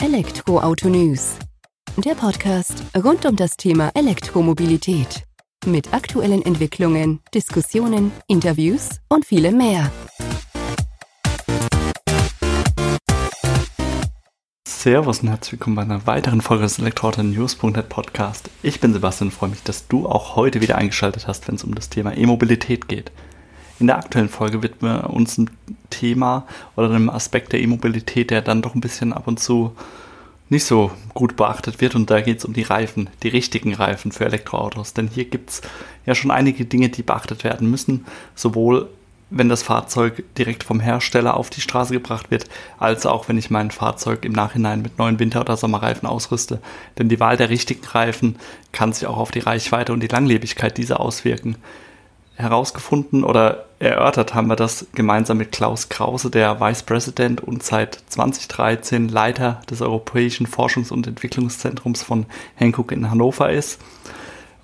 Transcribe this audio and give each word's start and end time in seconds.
Elektroauto 0.00 0.88
News. 0.88 1.34
Der 1.96 2.14
Podcast 2.14 2.84
rund 2.96 3.26
um 3.26 3.34
das 3.34 3.56
Thema 3.56 3.90
Elektromobilität. 3.94 5.24
Mit 5.66 5.92
aktuellen 5.92 6.40
Entwicklungen, 6.42 7.18
Diskussionen, 7.34 8.12
Interviews 8.28 9.00
und 9.08 9.26
vielem 9.26 9.58
mehr. 9.58 9.90
Servus 14.68 15.18
und 15.20 15.30
herzlich 15.30 15.54
willkommen 15.54 15.74
bei 15.74 15.82
einer 15.82 16.06
weiteren 16.06 16.42
Folge 16.42 16.62
des 16.62 16.78
Elektroauto-News.net 16.78 17.88
Podcast. 17.88 18.50
Ich 18.62 18.78
bin 18.78 18.92
Sebastian 18.92 19.30
und 19.30 19.34
freue 19.34 19.50
mich, 19.50 19.64
dass 19.64 19.88
du 19.88 20.08
auch 20.08 20.36
heute 20.36 20.60
wieder 20.60 20.78
eingeschaltet 20.78 21.26
hast, 21.26 21.48
wenn 21.48 21.56
es 21.56 21.64
um 21.64 21.74
das 21.74 21.88
Thema 21.88 22.16
E-Mobilität 22.16 22.86
geht. 22.86 23.10
In 23.80 23.86
der 23.86 23.98
aktuellen 23.98 24.28
Folge 24.28 24.62
widmen 24.62 25.02
wir 25.02 25.10
uns 25.10 25.38
ein 25.38 25.50
Thema 25.90 26.46
oder 26.76 26.90
einem 26.90 27.10
Aspekt 27.10 27.52
der 27.52 27.60
E-Mobilität, 27.60 28.30
der 28.30 28.42
dann 28.42 28.62
doch 28.62 28.74
ein 28.74 28.80
bisschen 28.80 29.12
ab 29.12 29.28
und 29.28 29.38
zu 29.38 29.72
nicht 30.48 30.64
so 30.64 30.90
gut 31.14 31.36
beachtet 31.36 31.80
wird. 31.80 31.94
Und 31.94 32.10
da 32.10 32.20
geht 32.20 32.38
es 32.38 32.44
um 32.44 32.54
die 32.54 32.62
Reifen, 32.62 33.08
die 33.22 33.28
richtigen 33.28 33.74
Reifen 33.74 34.10
für 34.10 34.24
Elektroautos. 34.24 34.94
Denn 34.94 35.08
hier 35.08 35.26
gibt 35.26 35.50
es 35.50 35.62
ja 36.06 36.14
schon 36.14 36.30
einige 36.30 36.64
Dinge, 36.64 36.88
die 36.88 37.02
beachtet 37.02 37.44
werden 37.44 37.70
müssen. 37.70 38.04
Sowohl 38.34 38.88
wenn 39.30 39.50
das 39.50 39.62
Fahrzeug 39.62 40.24
direkt 40.38 40.64
vom 40.64 40.80
Hersteller 40.80 41.36
auf 41.36 41.50
die 41.50 41.60
Straße 41.60 41.92
gebracht 41.92 42.30
wird, 42.30 42.46
als 42.78 43.04
auch 43.04 43.28
wenn 43.28 43.36
ich 43.36 43.50
mein 43.50 43.70
Fahrzeug 43.70 44.24
im 44.24 44.32
Nachhinein 44.32 44.80
mit 44.80 44.98
neuen 44.98 45.18
Winter- 45.18 45.42
oder 45.42 45.58
Sommerreifen 45.58 46.08
ausrüste. 46.08 46.62
Denn 46.96 47.10
die 47.10 47.20
Wahl 47.20 47.36
der 47.36 47.50
richtigen 47.50 47.86
Reifen 47.86 48.36
kann 48.72 48.94
sich 48.94 49.06
auch 49.06 49.18
auf 49.18 49.30
die 49.30 49.40
Reichweite 49.40 49.92
und 49.92 50.00
die 50.00 50.08
Langlebigkeit 50.08 50.78
dieser 50.78 50.98
auswirken 50.98 51.56
herausgefunden 52.38 53.24
oder 53.24 53.66
erörtert 53.80 54.34
haben 54.34 54.46
wir 54.46 54.56
das 54.56 54.86
gemeinsam 54.94 55.38
mit 55.38 55.50
Klaus 55.52 55.88
Krause, 55.88 56.30
der 56.30 56.60
Vice 56.60 56.84
President 56.84 57.40
und 57.42 57.62
seit 57.64 57.98
2013 58.08 59.08
Leiter 59.08 59.60
des 59.68 59.82
Europäischen 59.82 60.46
Forschungs- 60.46 60.92
und 60.92 61.06
Entwicklungszentrums 61.06 62.02
von 62.02 62.26
Hankook 62.58 62.92
in 62.92 63.10
Hannover 63.10 63.50
ist. 63.50 63.80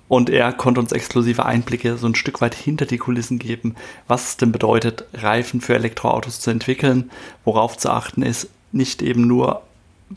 Und 0.07 0.29
er 0.29 0.53
konnte 0.53 0.79
uns 0.79 0.91
exklusive 0.91 1.45
Einblicke 1.45 1.97
so 1.97 2.07
ein 2.07 2.15
Stück 2.15 2.39
weit 2.39 2.55
hinter 2.55 2.85
die 2.85 2.99
Kulissen 2.99 3.39
geben, 3.39 3.75
was 4.07 4.29
es 4.29 4.37
denn 4.37 4.51
bedeutet, 4.51 5.05
Reifen 5.13 5.61
für 5.61 5.75
Elektroautos 5.75 6.39
zu 6.39 6.51
entwickeln, 6.51 7.11
worauf 7.43 7.77
zu 7.77 7.89
achten 7.89 8.21
ist, 8.21 8.49
nicht 8.71 9.01
eben 9.01 9.27
nur 9.27 9.63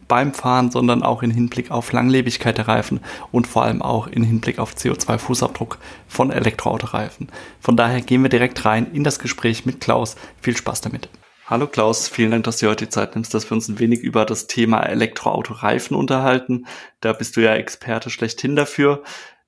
beim 0.07 0.33
Fahren, 0.33 0.71
sondern 0.71 1.03
auch 1.03 1.23
in 1.23 1.31
Hinblick 1.31 1.71
auf 1.71 1.93
Langlebigkeit 1.93 2.59
der 2.59 2.69
Reifen 2.69 3.01
und 3.33 3.47
vor 3.47 3.65
allem 3.65 3.83
auch 3.83 4.07
in 4.07 4.23
Hinblick 4.23 4.59
auf 4.59 4.75
CO2-Fußabdruck 4.75 5.79
von 6.07 6.31
Elektroautoreifen. 6.31 7.29
Von 7.61 7.77
daher 7.77 8.01
gehen 8.01 8.23
wir 8.23 8.31
direkt 8.31 8.65
rein 8.65 8.93
in 8.93 9.05
das 9.05 9.19
Gespräch 9.19 9.67
mit 9.67 9.81
Klaus. 9.81 10.17
Viel 10.41 10.57
Spaß 10.57 10.81
damit. 10.83 11.09
Hallo 11.47 11.67
Klaus, 11.67 12.09
vielen 12.09 12.31
Dank, 12.31 12.45
dass 12.45 12.59
du 12.59 12.69
heute 12.69 12.85
die 12.85 12.91
Zeit 12.91 13.15
nimmst, 13.15 13.33
dass 13.33 13.51
wir 13.51 13.55
uns 13.55 13.69
ein 13.69 13.79
wenig 13.79 14.01
über 14.01 14.27
das 14.27 14.49
Thema 14.49 14.83
Elektroautoreifen 14.83 15.97
unterhalten. 15.97 16.67
Da 17.01 17.15
bist 17.15 17.37
du 17.37 17.41
ja 17.41 17.55
Experte 17.55 18.11
schlechthin 18.11 18.55
dafür 18.55 19.03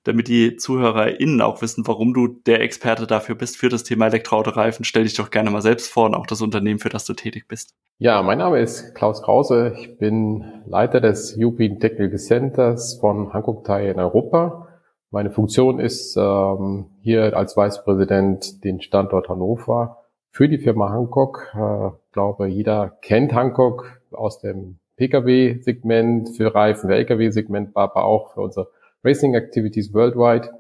damit 0.05 0.29
die 0.29 0.57
ZuhörerInnen 0.57 1.41
auch 1.43 1.61
wissen, 1.63 1.87
warum 1.87 2.15
du 2.15 2.29
der 2.29 2.61
Experte 2.61 3.07
dafür 3.07 3.35
bist 3.35 3.57
für 3.57 3.69
das 3.69 3.85
Thema 3.85 4.07
Elektroautoreifen. 4.07 4.85
Stell 4.85 5.05
dich 5.05 5.15
doch 5.15 5.31
gerne 5.31 5.51
mal 5.51 5.63
selbst 5.63 5.93
vor 5.93 6.07
und 6.07 6.15
auch 6.15 6.27
das 6.27 6.41
Unternehmen, 6.41 6.79
für 6.79 6.89
das 6.89 7.05
du 7.05 7.15
tätig 7.15 7.47
bist. 7.49 7.75
Ja, 7.99 8.23
mein 8.23 8.39
Name 8.39 8.61
ist 8.61 8.95
Klaus 8.95 9.23
Krause. 9.23 9.75
Ich 9.79 9.99
bin 9.99 10.45
Leiter 10.67 11.01
des 11.01 11.37
European 11.39 11.81
Technical 11.81 12.19
Centers 12.19 12.99
von 12.99 13.33
Hankook 13.35 13.65
Thai 13.65 13.91
in 13.91 13.99
Europa. 13.99 14.69
Meine 15.11 15.31
Funktion 15.31 15.81
ist 15.81 16.17
ähm, 16.17 16.87
hier 17.03 17.37
als 17.37 17.57
Vice 17.57 17.83
President 17.85 18.65
den 18.65 18.81
Standort 18.81 19.29
Hannover 19.29 19.99
für 20.31 20.49
die 20.49 20.59
Firma 20.59 20.91
Hankook. 20.91 21.53
Äh, 21.53 21.91
glaube, 22.13 22.47
jeder 22.47 22.97
kennt 23.03 23.35
Hankook 23.35 24.01
aus 24.13 24.41
dem 24.41 24.79
Pkw-Segment 24.97 26.31
für 26.37 26.55
Reifen, 26.55 26.89
für 26.89 26.97
Lkw-Segment, 26.97 27.77
aber 27.77 28.05
auch 28.05 28.33
für 28.35 28.41
unsere 28.41 28.69
Racing 29.03 29.35
Activities 29.35 29.95
Worldwide. 29.95 30.51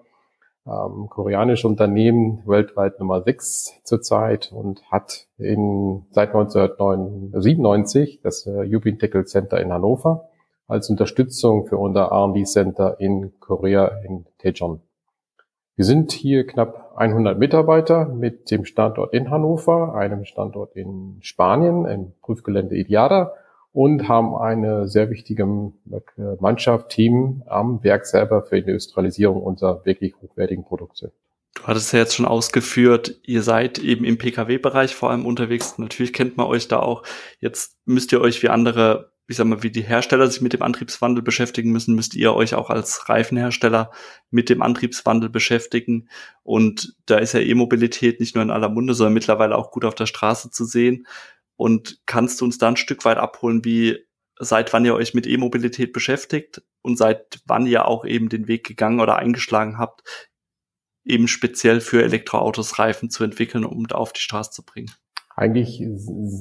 Ähm, 0.66 1.08
koreanische 1.08 1.67
Unternehmen 1.67 2.42
weltweit 2.46 3.01
Nummer 3.01 3.23
6 3.23 3.80
zurzeit 3.83 4.52
und 4.52 4.83
hat 4.90 5.27
in, 5.39 6.05
seit 6.11 6.28
1997 6.28 8.20
das 8.23 8.46
äh, 8.46 8.62
Yubin 8.62 8.98
Tackle 8.98 9.24
Center 9.24 9.61
in 9.61 9.73
Hannover 9.73 10.28
als 10.68 10.89
Unterstützung 10.89 11.67
für 11.67 11.78
unser 11.78 12.11
R&D 12.12 12.45
Center 12.45 13.01
in 13.01 13.33
Korea 13.40 13.89
in 14.05 14.27
Daejeon. 14.42 14.80
Wir 15.77 15.84
sind 15.84 16.12
hier 16.12 16.46
knapp 16.46 16.92
100 16.96 17.39
Mitarbeiter 17.39 18.07
mit 18.07 18.51
dem 18.51 18.64
Standort 18.67 19.14
in 19.14 19.30
Hannover, 19.30 19.95
einem 19.95 20.24
Standort 20.24 20.77
in 20.77 21.17
Spanien, 21.20 21.86
im 21.86 22.12
Prüfgelände 22.20 22.77
Idiada 22.77 23.33
und 23.73 24.08
haben 24.08 24.35
eine 24.35 24.89
sehr 24.89 25.11
wichtige 25.11 25.47
Mannschaft, 26.41 26.91
Team 26.91 27.42
am 27.47 27.83
Werk 27.85 28.07
selber 28.07 28.42
für 28.42 28.61
die 28.61 28.69
Industrialisierung 28.69 29.42
unserer 29.42 29.85
wirklich 29.85 30.14
hochwertigen 30.20 30.64
Produkte. 30.64 31.13
Du 31.55 31.67
hattest 31.67 31.92
ja 31.92 31.98
jetzt 31.98 32.14
schon 32.14 32.27
ausgeführt, 32.27 33.20
ihr 33.25 33.42
seid 33.42 33.79
eben 33.79 34.05
im 34.05 34.19
Pkw-Bereich 34.19 34.95
vor 34.95 35.11
allem 35.11 35.27
unterwegs. 35.27 35.79
Natürlich 35.79 36.13
kennt 36.13 36.36
man 36.36 36.47
euch 36.47 36.69
da 36.69 36.79
auch. 36.79 37.03
Jetzt 37.41 37.77
müsst 37.85 38.13
ihr 38.13 38.20
euch 38.20 38.42
wie 38.42 38.48
andere, 38.48 39.13
ich 39.27 39.36
sag 39.36 39.47
mal, 39.47 39.63
wie 39.63 39.70
die 39.70 39.83
Hersteller 39.83 40.27
sich 40.29 40.41
mit 40.41 40.52
dem 40.52 40.63
Antriebswandel 40.63 41.23
beschäftigen 41.23 41.70
müssen, 41.70 41.95
müsst 41.95 42.14
ihr 42.14 42.35
euch 42.35 42.55
auch 42.55 42.70
als 42.70 43.08
Reifenhersteller 43.08 43.91
mit 44.31 44.48
dem 44.48 44.63
Antriebswandel 44.63 45.29
beschäftigen. 45.29 46.08
Und 46.45 46.97
da 47.07 47.19
ist 47.19 47.35
ja 47.35 47.41
E-Mobilität 47.41 48.20
nicht 48.20 48.35
nur 48.35 48.42
in 48.42 48.51
aller 48.51 48.69
Munde, 48.69 48.95
sondern 48.95 49.14
mittlerweile 49.14 49.57
auch 49.57 49.70
gut 49.70 49.85
auf 49.85 49.95
der 49.95 50.07
Straße 50.07 50.51
zu 50.51 50.64
sehen. 50.64 51.07
Und 51.60 52.00
kannst 52.06 52.40
du 52.40 52.46
uns 52.46 52.56
da 52.56 52.68
ein 52.68 52.78
Stück 52.78 53.04
weit 53.04 53.18
abholen, 53.18 53.66
wie 53.66 53.98
seit 54.38 54.72
wann 54.72 54.86
ihr 54.86 54.94
euch 54.94 55.12
mit 55.12 55.26
E-Mobilität 55.26 55.92
beschäftigt 55.92 56.62
und 56.80 56.96
seit 56.96 57.42
wann 57.44 57.66
ihr 57.66 57.86
auch 57.86 58.06
eben 58.06 58.30
den 58.30 58.48
Weg 58.48 58.66
gegangen 58.66 58.98
oder 58.98 59.16
eingeschlagen 59.16 59.76
habt, 59.76 60.30
eben 61.04 61.28
speziell 61.28 61.82
für 61.82 62.02
Elektroautos 62.02 62.78
Reifen 62.78 63.10
zu 63.10 63.24
entwickeln, 63.24 63.66
um 63.66 63.86
da 63.86 63.96
auf 63.96 64.14
die 64.14 64.22
Straße 64.22 64.52
zu 64.52 64.64
bringen? 64.64 64.90
Eigentlich 65.36 65.86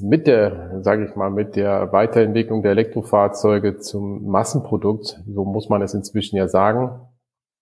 mit 0.03 0.25
der, 0.25 0.79
sage 0.83 1.05
ich 1.09 1.17
mal, 1.17 1.31
mit 1.31 1.57
der 1.57 1.91
Weiterentwicklung 1.91 2.61
der 2.61 2.71
Elektrofahrzeuge 2.71 3.77
zum 3.79 4.23
Massenprodukt, 4.25 5.19
so 5.27 5.43
muss 5.43 5.67
man 5.67 5.81
es 5.81 5.93
inzwischen 5.93 6.37
ja 6.37 6.47
sagen. 6.47 6.97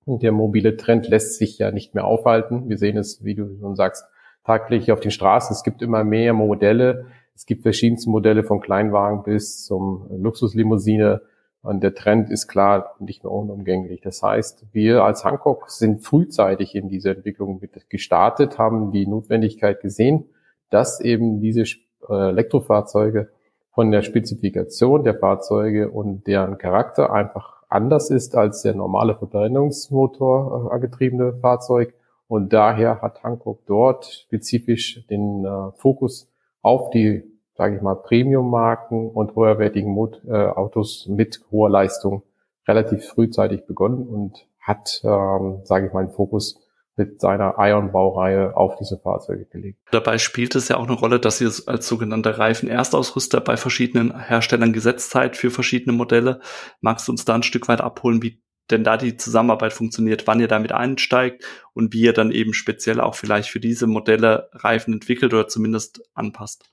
Und 0.05 0.21
der 0.21 0.31
mobile 0.31 0.77
Trend 0.77 1.07
lässt 1.07 1.39
sich 1.39 1.57
ja 1.57 1.71
nicht 1.71 1.95
mehr 1.95 2.05
aufhalten. 2.05 2.69
Wir 2.69 2.77
sehen 2.77 2.97
es, 2.97 3.23
wie 3.23 3.33
du 3.33 3.57
schon 3.59 3.75
sagst, 3.75 4.05
tagtäglich 4.45 4.91
auf 4.91 4.99
den 4.99 5.09
Straßen. 5.09 5.55
Es 5.55 5.63
gibt 5.63 5.81
immer 5.81 6.03
mehr 6.03 6.33
Modelle, 6.33 7.07
es 7.37 7.45
gibt 7.45 7.61
verschiedenste 7.61 8.09
Modelle 8.09 8.41
von 8.41 8.61
Kleinwagen 8.61 9.21
bis 9.21 9.63
zum 9.63 10.07
Luxuslimousine. 10.09 11.21
Und 11.61 11.83
der 11.83 11.93
Trend 11.93 12.31
ist 12.31 12.47
klar 12.47 12.95
nicht 12.97 13.23
mehr 13.23 13.31
unumgänglich. 13.31 14.01
Das 14.01 14.23
heißt, 14.23 14.65
wir 14.71 15.03
als 15.03 15.23
Hancock 15.23 15.69
sind 15.69 16.03
frühzeitig 16.03 16.73
in 16.73 16.89
diese 16.89 17.11
Entwicklung 17.11 17.61
gestartet, 17.89 18.57
haben 18.57 18.89
die 18.89 19.05
Notwendigkeit 19.05 19.81
gesehen, 19.81 20.25
dass 20.71 20.99
eben 20.99 21.39
diese 21.39 21.61
äh, 22.09 22.29
Elektrofahrzeuge 22.29 23.29
von 23.71 23.91
der 23.91 24.01
Spezifikation 24.01 25.03
der 25.03 25.13
Fahrzeuge 25.13 25.91
und 25.91 26.25
deren 26.25 26.57
Charakter 26.57 27.13
einfach 27.13 27.61
anders 27.69 28.09
ist 28.09 28.35
als 28.35 28.63
der 28.63 28.73
normale 28.73 29.13
Verbrennungsmotor 29.13 30.71
angetriebene 30.73 31.33
Fahrzeug. 31.33 31.93
Und 32.27 32.51
daher 32.51 33.03
hat 33.03 33.23
Hancock 33.23 33.59
dort 33.67 34.05
spezifisch 34.05 35.05
den 35.05 35.45
äh, 35.45 35.71
Fokus 35.75 36.31
auf 36.61 36.89
die, 36.89 37.23
sage 37.55 37.75
ich 37.75 37.81
mal, 37.81 37.95
Premium-Marken 37.95 39.09
und 39.09 39.35
hoherwertigen 39.35 39.91
Mot 39.91 40.21
äh, 40.27 40.31
Autos 40.31 41.07
mit 41.07 41.41
hoher 41.51 41.69
Leistung 41.69 42.23
relativ 42.67 43.05
frühzeitig 43.05 43.65
begonnen 43.65 44.07
und 44.07 44.47
hat, 44.59 45.01
ähm, 45.03 45.61
sage 45.63 45.87
ich 45.87 45.93
mal, 45.93 46.05
den 46.05 46.13
Fokus 46.13 46.59
mit 46.97 47.21
seiner 47.21 47.55
Ion-Baureihe 47.57 48.57
auf 48.57 48.75
diese 48.75 48.97
Fahrzeuge 48.97 49.45
gelegt. 49.45 49.79
Dabei 49.91 50.17
spielt 50.17 50.55
es 50.55 50.67
ja 50.67 50.77
auch 50.77 50.87
eine 50.87 50.97
Rolle, 50.97 51.19
dass 51.19 51.39
ihr 51.39 51.51
als 51.67 51.87
sogenannter 51.87 52.39
Reifen-Erstausrüster 52.39 53.39
bei 53.39 53.55
verschiedenen 53.55 54.19
Herstellern 54.19 54.73
gesetzt 54.73 55.11
seid 55.11 55.37
für 55.37 55.51
verschiedene 55.51 55.95
Modelle. 55.95 56.41
Magst 56.81 57.07
du 57.07 57.11
uns 57.11 57.23
da 57.23 57.35
ein 57.35 57.43
Stück 57.43 57.67
weit 57.67 57.81
abholen, 57.81 58.23
wie 58.23 58.41
denn 58.71 58.83
da 58.83 58.97
die 58.97 59.17
Zusammenarbeit 59.17 59.73
funktioniert, 59.73 60.27
wann 60.27 60.39
ihr 60.39 60.47
damit 60.47 60.71
einsteigt 60.71 61.43
und 61.73 61.93
wie 61.93 62.01
ihr 62.01 62.13
dann 62.13 62.31
eben 62.31 62.53
speziell 62.53 62.99
auch 62.99 63.15
vielleicht 63.15 63.49
für 63.49 63.59
diese 63.59 63.87
Modelle 63.87 64.49
Reifen 64.53 64.93
entwickelt 64.93 65.33
oder 65.33 65.47
zumindest 65.47 66.01
anpasst. 66.13 66.65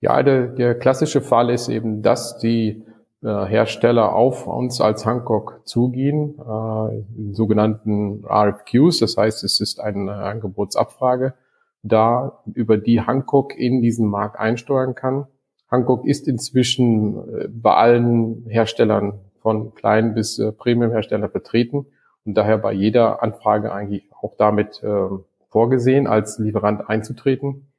Ja, 0.00 0.22
der, 0.22 0.48
der 0.48 0.74
klassische 0.78 1.20
Fall 1.20 1.50
ist 1.50 1.68
eben, 1.68 2.02
dass 2.02 2.38
die 2.38 2.84
äh, 3.22 3.46
Hersteller 3.46 4.14
auf 4.14 4.46
uns 4.46 4.80
als 4.80 5.04
Hancock 5.04 5.62
zugehen, 5.64 6.38
äh, 6.38 6.98
in 7.16 7.34
sogenannten 7.34 8.24
RFQs, 8.24 9.00
das 9.00 9.16
heißt, 9.16 9.42
es 9.42 9.60
ist 9.60 9.80
eine 9.80 10.14
Angebotsabfrage, 10.14 11.34
da 11.82 12.42
über 12.54 12.76
die 12.76 13.04
Hancock 13.04 13.58
in 13.58 13.82
diesen 13.82 14.08
Markt 14.08 14.38
einsteuern 14.38 14.94
kann. 14.94 15.26
Hancock 15.68 16.06
ist 16.06 16.28
inzwischen 16.28 17.16
äh, 17.16 17.48
bei 17.48 17.74
allen 17.74 18.46
Herstellern 18.46 19.18
von 19.48 19.74
kleinen 19.74 20.12
bis 20.12 20.38
äh, 20.38 20.52
Premium-Hersteller 20.52 21.30
vertreten 21.30 21.86
und 22.26 22.34
daher 22.34 22.58
bei 22.58 22.74
jeder 22.74 23.22
Anfrage 23.22 23.72
eigentlich 23.72 24.04
auch 24.20 24.34
damit 24.36 24.82
äh, 24.82 25.08
vorgesehen, 25.48 26.06
als 26.06 26.38
Lieferant 26.38 26.90
einzutreten. 26.90 27.72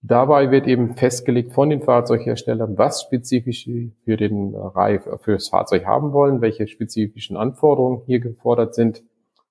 Dabei 0.00 0.50
wird 0.50 0.66
eben 0.66 0.94
festgelegt 0.94 1.52
von 1.52 1.68
den 1.68 1.82
Fahrzeugherstellern, 1.82 2.78
was 2.78 3.02
spezifisch 3.02 3.68
für 4.02 4.16
den 4.16 4.54
Reif, 4.54 5.06
für 5.20 5.32
das 5.32 5.48
Fahrzeug 5.48 5.84
haben 5.84 6.14
wollen, 6.14 6.40
welche 6.40 6.66
spezifischen 6.68 7.36
Anforderungen 7.36 8.00
hier 8.06 8.20
gefordert 8.20 8.74
sind. 8.74 9.02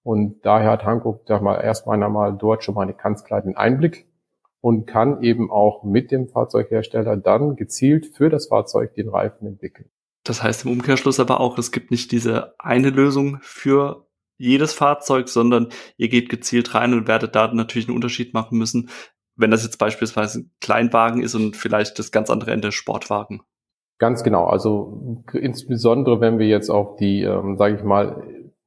Und 0.02 0.44
daher 0.44 0.72
hat 0.72 0.86
Hankook 0.86 1.24
da 1.28 1.40
mal 1.40 1.62
erstmal 1.62 2.02
einmal 2.02 2.36
dort 2.36 2.64
schon 2.64 2.74
mal 2.74 2.82
einen 2.82 2.98
ganz 2.98 3.24
kleinen 3.24 3.56
Einblick 3.56 4.08
und 4.60 4.88
kann 4.88 5.22
eben 5.22 5.52
auch 5.52 5.84
mit 5.84 6.10
dem 6.10 6.30
Fahrzeughersteller 6.30 7.16
dann 7.16 7.56
gezielt 7.56 8.08
für 8.08 8.32
das 8.32 8.48
Fahrzeug 8.48 8.96
den 8.96 9.10
Reifen 9.10 9.46
entwickeln. 9.46 9.92
Das 10.24 10.42
heißt 10.42 10.66
im 10.66 10.72
Umkehrschluss 10.72 11.20
aber 11.20 11.40
auch, 11.40 11.58
es 11.58 11.72
gibt 11.72 11.92
nicht 11.92 12.12
diese 12.12 12.56
eine 12.60 12.90
Lösung 12.90 13.40
für 13.42 14.08
jedes 14.38 14.74
Fahrzeug, 14.74 15.30
sondern 15.30 15.70
ihr 15.98 16.10
geht 16.10 16.30
gezielt 16.30 16.74
rein 16.74 16.94
und 16.94 17.08
werdet 17.08 17.36
da 17.36 17.54
natürlich 17.54 17.88
einen 17.88 17.96
Unterschied 17.96 18.34
machen 18.34 18.58
müssen, 18.58 18.90
wenn 19.36 19.52
das 19.52 19.64
jetzt 19.64 19.78
beispielsweise 19.78 20.40
ein 20.40 20.52
Kleinwagen 20.62 21.22
ist 21.22 21.36
und 21.36 21.56
vielleicht 21.56 22.00
das 22.00 22.12
ganz 22.12 22.30
andere 22.30 22.52
Ende 22.52 22.72
Sportwagen. 22.72 23.42
Ganz 24.00 24.24
genau. 24.24 24.46
Also 24.46 25.24
insbesondere 25.34 26.20
wenn 26.20 26.40
wir 26.40 26.48
jetzt 26.48 26.70
auf 26.70 26.96
die, 26.98 27.24
ähm, 27.24 27.58
sage 27.58 27.76
ich 27.76 27.84
mal, 27.84 28.24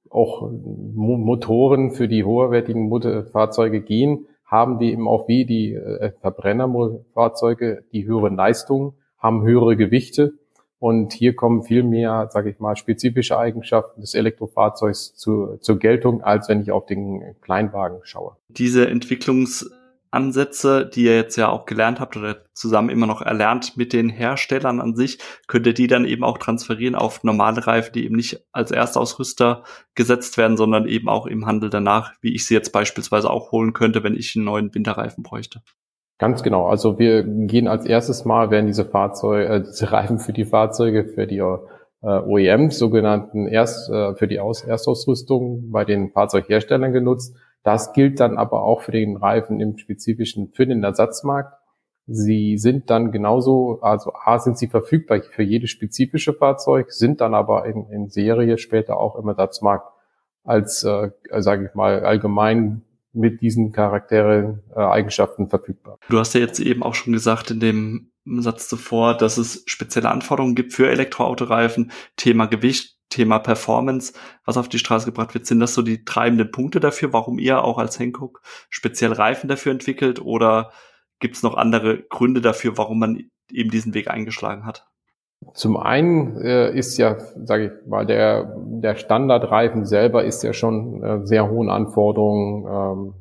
auch 0.08 0.50
Motoren 0.50 1.90
für 1.90 2.08
die 2.08 2.24
hoherwertigen 2.24 2.90
Fahrzeuge 3.32 3.82
gehen, 3.82 4.26
haben 4.44 4.78
die 4.78 4.92
eben 4.92 5.08
auch 5.08 5.28
wie 5.28 5.44
die 5.44 5.74
äh, 5.74 6.12
Verbrennerfahrzeuge 6.20 7.84
die 7.92 8.06
höhere 8.06 8.30
Leistung, 8.30 8.94
haben 9.18 9.42
höhere 9.42 9.76
Gewichte 9.76 10.34
und 10.78 11.12
hier 11.12 11.34
kommen 11.34 11.62
viel 11.64 11.82
mehr, 11.82 12.28
sage 12.30 12.50
ich 12.50 12.58
mal, 12.58 12.76
spezifische 12.76 13.38
Eigenschaften 13.38 14.00
des 14.00 14.14
Elektrofahrzeugs 14.14 15.14
zu, 15.14 15.56
zur 15.60 15.78
Geltung, 15.78 16.22
als 16.22 16.48
wenn 16.48 16.60
ich 16.60 16.70
auf 16.70 16.86
den 16.86 17.34
Kleinwagen 17.40 18.00
schaue. 18.02 18.36
Diese 18.48 18.88
Entwicklungs 18.88 19.70
Ansätze, 20.10 20.86
die 20.86 21.04
ihr 21.04 21.16
jetzt 21.16 21.36
ja 21.36 21.48
auch 21.48 21.66
gelernt 21.66 22.00
habt 22.00 22.16
oder 22.16 22.44
zusammen 22.54 22.88
immer 22.88 23.06
noch 23.06 23.20
erlernt 23.20 23.76
mit 23.76 23.92
den 23.92 24.08
Herstellern 24.08 24.80
an 24.80 24.96
sich, 24.96 25.18
könnt 25.46 25.66
ihr 25.66 25.74
die 25.74 25.88
dann 25.88 26.06
eben 26.06 26.24
auch 26.24 26.38
transferieren 26.38 26.94
auf 26.94 27.22
normale 27.22 27.66
Reifen, 27.66 27.92
die 27.92 28.04
eben 28.04 28.16
nicht 28.16 28.40
als 28.52 28.70
Erstausrüster 28.70 29.64
gesetzt 29.94 30.38
werden, 30.38 30.56
sondern 30.56 30.88
eben 30.88 31.08
auch 31.08 31.26
im 31.26 31.44
Handel 31.44 31.68
danach, 31.70 32.12
wie 32.22 32.34
ich 32.34 32.46
sie 32.46 32.54
jetzt 32.54 32.72
beispielsweise 32.72 33.28
auch 33.28 33.52
holen 33.52 33.74
könnte, 33.74 34.02
wenn 34.04 34.16
ich 34.16 34.34
einen 34.36 34.46
neuen 34.46 34.74
Winterreifen 34.74 35.22
bräuchte. 35.22 35.62
Ganz 36.18 36.42
genau. 36.42 36.66
Also 36.66 36.98
wir 36.98 37.24
gehen 37.24 37.68
als 37.68 37.84
erstes 37.84 38.24
Mal, 38.24 38.50
werden 38.50 38.66
diese 38.66 38.86
Fahrzeuge, 38.86 39.46
äh, 39.46 39.60
diese 39.60 39.92
Reifen 39.92 40.18
für 40.18 40.32
die 40.32 40.46
Fahrzeuge, 40.46 41.04
für 41.04 41.26
die 41.26 41.38
äh, 41.38 41.58
OEMs, 42.02 42.78
sogenannten 42.78 43.46
Erst, 43.46 43.90
äh, 43.90 44.14
für 44.14 44.26
die 44.26 44.40
Aus 44.40 44.62
Erstausrüstung 44.62 45.70
bei 45.70 45.84
den 45.84 46.10
Fahrzeugherstellern 46.12 46.92
genutzt. 46.92 47.36
Das 47.62 47.92
gilt 47.92 48.20
dann 48.20 48.38
aber 48.38 48.62
auch 48.62 48.82
für 48.82 48.92
den 48.92 49.16
Reifen 49.16 49.60
im 49.60 49.76
Spezifischen 49.76 50.52
für 50.52 50.66
den 50.66 50.84
Ersatzmarkt. 50.84 51.52
Sie 52.06 52.56
sind 52.56 52.88
dann 52.88 53.10
genauso, 53.10 53.80
also 53.82 54.12
A 54.24 54.38
sind 54.38 54.56
sie 54.56 54.68
verfügbar 54.68 55.20
für 55.22 55.42
jedes 55.42 55.70
spezifische 55.70 56.32
Fahrzeug, 56.32 56.92
sind 56.92 57.20
dann 57.20 57.34
aber 57.34 57.66
in, 57.66 57.90
in 57.90 58.08
Serie 58.08 58.58
später 58.58 58.98
auch 58.98 59.16
im 59.16 59.26
Ersatzmarkt 59.26 59.88
als, 60.44 60.84
äh, 60.84 61.10
sage 61.38 61.66
ich 61.66 61.74
mal, 61.74 62.04
allgemein 62.04 62.82
mit 63.16 63.40
diesen 63.40 63.72
Charaktere 63.72 64.62
äh, 64.74 64.80
Eigenschaften 64.80 65.48
verfügbar. 65.48 65.98
Du 66.08 66.18
hast 66.18 66.34
ja 66.34 66.40
jetzt 66.40 66.60
eben 66.60 66.82
auch 66.82 66.94
schon 66.94 67.12
gesagt 67.12 67.50
in 67.50 67.60
dem 67.60 68.12
Satz 68.24 68.68
zuvor, 68.68 69.16
dass 69.16 69.38
es 69.38 69.62
spezielle 69.66 70.10
Anforderungen 70.10 70.54
gibt 70.54 70.72
für 70.72 70.88
Elektroautoreifen, 70.88 71.92
Thema 72.16 72.46
Gewicht, 72.46 72.96
Thema 73.08 73.38
Performance, 73.38 74.12
was 74.44 74.56
auf 74.56 74.68
die 74.68 74.78
Straße 74.78 75.06
gebracht 75.06 75.34
wird, 75.34 75.46
sind 75.46 75.60
das 75.60 75.74
so 75.74 75.82
die 75.82 76.04
treibenden 76.04 76.50
Punkte 76.50 76.80
dafür, 76.80 77.12
warum 77.12 77.38
ihr 77.38 77.62
auch 77.62 77.78
als 77.78 78.00
Hankook 78.00 78.42
speziell 78.68 79.12
Reifen 79.12 79.48
dafür 79.48 79.72
entwickelt 79.72 80.20
oder 80.20 80.72
gibt 81.20 81.36
es 81.36 81.42
noch 81.42 81.56
andere 81.56 82.02
Gründe 82.02 82.40
dafür, 82.40 82.76
warum 82.76 82.98
man 82.98 83.30
eben 83.50 83.70
diesen 83.70 83.94
Weg 83.94 84.10
eingeschlagen 84.10 84.66
hat? 84.66 84.86
Zum 85.54 85.76
einen 85.76 86.40
äh, 86.40 86.70
ist 86.76 86.96
ja, 86.98 87.16
sage 87.18 87.66
ich 87.66 87.86
mal, 87.86 88.06
der, 88.06 88.56
der 88.58 88.96
Standardreifen 88.96 89.84
selber 89.84 90.24
ist 90.24 90.42
ja 90.42 90.52
schon 90.52 91.02
äh, 91.02 91.26
sehr 91.26 91.50
hohen 91.50 91.70
Anforderungen, 91.70 93.14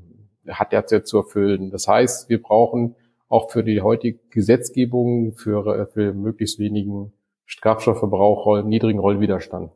ähm, 0.47 0.53
hat 0.53 0.73
ja 0.73 0.85
zu 0.85 1.17
erfüllen. 1.17 1.71
Das 1.71 1.87
heißt, 1.87 2.29
wir 2.29 2.41
brauchen 2.41 2.95
auch 3.29 3.51
für 3.51 3.63
die 3.63 3.81
heutige 3.81 4.19
Gesetzgebung 4.29 5.33
für, 5.33 5.87
für 5.87 6.13
möglichst 6.13 6.59
wenigen 6.59 7.13
Kraftstoffverbrauch, 7.61 8.63
niedrigen 8.63 8.99
Rollwiderstand. 8.99 9.71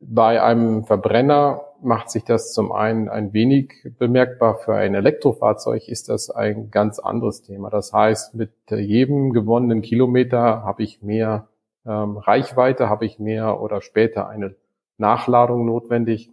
Bei 0.00 0.42
einem 0.42 0.84
Verbrenner 0.84 1.60
macht 1.84 2.10
sich 2.10 2.24
das 2.24 2.52
zum 2.52 2.72
einen 2.72 3.08
ein 3.08 3.32
wenig 3.32 3.72
bemerkbar. 3.98 4.56
Für 4.56 4.74
ein 4.74 4.94
Elektrofahrzeug 4.94 5.88
ist 5.88 6.08
das 6.08 6.30
ein 6.30 6.70
ganz 6.70 6.98
anderes 6.98 7.42
Thema. 7.42 7.70
Das 7.70 7.92
heißt, 7.92 8.34
mit 8.34 8.52
jedem 8.70 9.32
gewonnenen 9.32 9.82
Kilometer 9.82 10.62
habe 10.64 10.82
ich 10.82 11.02
mehr 11.02 11.48
ähm, 11.86 12.16
Reichweite, 12.16 12.88
habe 12.88 13.04
ich 13.04 13.18
mehr 13.18 13.60
oder 13.60 13.80
später 13.80 14.28
eine 14.28 14.56
Nachladung 14.98 15.66
notwendig. 15.66 16.30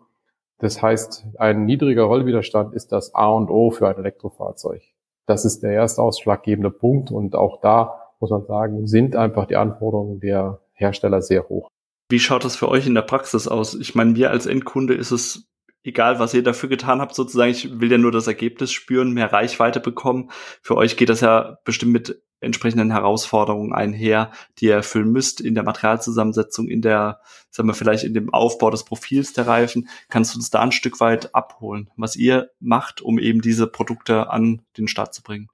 Das 0.60 0.82
heißt, 0.82 1.26
ein 1.38 1.66
niedriger 1.66 2.04
Rollwiderstand 2.04 2.74
ist 2.74 2.92
das 2.92 3.16
A 3.16 3.30
und 3.30 3.50
O 3.50 3.72
für 3.72 3.88
ein 3.88 3.98
Elektrofahrzeug. 3.98 4.82
Das 5.26 5.46
ist 5.46 5.64
der 5.64 5.72
erste 5.72 6.02
ausschlaggebende 6.02 6.72
Punkt 6.72 7.12
und 7.12 7.36
auch 7.36 7.62
da 7.62 8.02
muss 8.20 8.30
man 8.30 8.46
sagen, 8.46 8.88
sind 8.88 9.16
einfach 9.16 9.48
die 9.48 9.56
Anforderungen 9.56 10.20
der 10.20 10.60
Hersteller 10.74 11.22
sehr 11.22 11.50
hoch. 11.50 11.70
Wie 12.12 12.20
schaut 12.20 12.44
das 12.44 12.58
für 12.58 12.68
euch 12.68 12.88
in 12.88 12.94
der 12.94 13.04
Praxis 13.04 13.48
aus? 13.48 13.74
Ich 13.74 13.96
meine, 13.96 14.12
mir 14.12 14.32
als 14.32 14.46
Endkunde 14.46 14.94
ist 14.94 15.12
es 15.12 15.50
egal, 15.84 16.20
was 16.20 16.34
ihr 16.34 16.44
dafür 16.44 16.68
getan 16.68 17.00
habt, 17.00 17.16
sozusagen. 17.16 17.52
Ich 17.52 17.80
will 17.80 17.90
ja 17.90 17.98
nur 17.98 18.12
das 18.12 18.28
Ergebnis 18.28 18.74
spüren, 18.74 19.14
mehr 19.14 19.32
Reichweite 19.32 19.80
bekommen. 19.80 20.30
Für 20.62 20.76
euch 20.76 20.98
geht 20.98 21.08
das 21.08 21.22
ja 21.22 21.58
bestimmt 21.64 21.94
mit 21.94 22.22
entsprechenden 22.42 22.92
Herausforderungen 22.92 23.72
einher, 23.72 24.32
die 24.58 24.66
ihr 24.66 24.76
erfüllen 24.76 25.12
müsst 25.12 25.40
in 25.40 25.56
der 25.56 25.64
Materialzusammensetzung, 25.64 26.68
in 26.68 26.82
der, 26.82 27.22
sagen 27.50 27.70
wir 27.70 27.76
vielleicht 27.76 28.04
in 28.04 28.14
dem 28.14 28.34
Aufbau 28.34 28.72
des 28.72 28.84
Profils 28.84 29.32
der 29.32 29.48
Reifen. 29.48 29.88
Kannst 30.10 30.34
du 30.34 30.40
uns 30.40 30.50
da 30.50 30.60
ein 30.60 30.74
Stück 30.74 31.00
weit 31.00 31.34
abholen, 31.34 31.90
was 31.96 32.18
ihr 32.18 32.50
macht, 32.60 33.02
um 33.02 33.20
eben 33.20 33.42
diese 33.42 33.68
Produkte 33.68 34.30
an 34.30 34.64
den 34.78 34.90
Start 34.90 35.14
zu 35.14 35.24
bringen? 35.24 35.50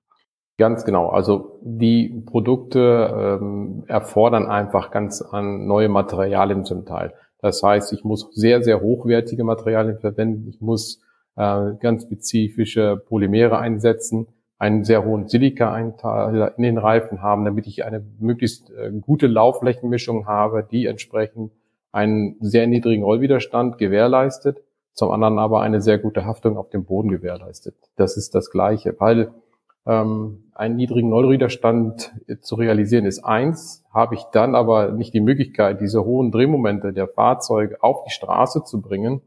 Ganz 0.57 0.85
genau. 0.85 1.09
Also 1.09 1.59
die 1.61 2.09
Produkte 2.25 3.39
ähm, 3.39 3.83
erfordern 3.87 4.47
einfach 4.47 4.89
ganz 4.89 5.21
an 5.21 5.67
neue 5.67 5.87
Materialien 5.87 6.65
zum 6.65 6.85
Teil. 6.85 7.13
Das 7.41 7.61
heißt, 7.61 7.93
ich 7.93 8.03
muss 8.03 8.29
sehr, 8.33 8.63
sehr 8.63 8.81
hochwertige 8.81 9.43
Materialien 9.43 9.99
verwenden. 9.99 10.47
Ich 10.49 10.59
muss 10.59 10.99
äh, 11.35 11.73
ganz 11.79 12.03
spezifische 12.03 12.97
Polymere 12.97 13.59
einsetzen, 13.59 14.27
einen 14.57 14.83
sehr 14.83 15.05
hohen 15.05 15.27
Silika-Einteil 15.27 16.53
in 16.57 16.63
den 16.63 16.79
Reifen 16.79 17.21
haben, 17.21 17.45
damit 17.45 17.67
ich 17.67 17.85
eine 17.85 18.03
möglichst 18.19 18.71
äh, 18.71 18.91
gute 18.99 19.27
Laufflächenmischung 19.27 20.25
habe, 20.25 20.67
die 20.69 20.87
entsprechend 20.87 21.51
einen 21.91 22.37
sehr 22.39 22.65
niedrigen 22.65 23.03
Rollwiderstand 23.03 23.77
gewährleistet, 23.77 24.63
zum 24.93 25.11
anderen 25.11 25.37
aber 25.37 25.61
eine 25.61 25.81
sehr 25.81 25.99
gute 25.99 26.25
Haftung 26.25 26.57
auf 26.57 26.69
dem 26.69 26.85
Boden 26.85 27.09
gewährleistet. 27.09 27.75
Das 27.95 28.17
ist 28.17 28.33
das 28.33 28.49
Gleiche, 28.49 28.95
weil 28.97 29.31
ähm, 29.87 30.43
einen 30.53 30.75
niedrigen 30.75 31.09
Nullwiderstand 31.09 32.13
zu 32.41 32.55
realisieren 32.55 33.05
ist 33.05 33.23
eins, 33.23 33.85
habe 33.93 34.15
ich 34.15 34.23
dann 34.31 34.55
aber 34.55 34.91
nicht 34.91 35.13
die 35.13 35.21
Möglichkeit, 35.21 35.81
diese 35.81 36.03
hohen 36.03 36.31
Drehmomente 36.31 36.93
der 36.93 37.07
Fahrzeuge 37.07 37.81
auf 37.81 38.03
die 38.03 38.11
Straße 38.11 38.63
zu 38.63 38.81
bringen. 38.81 39.21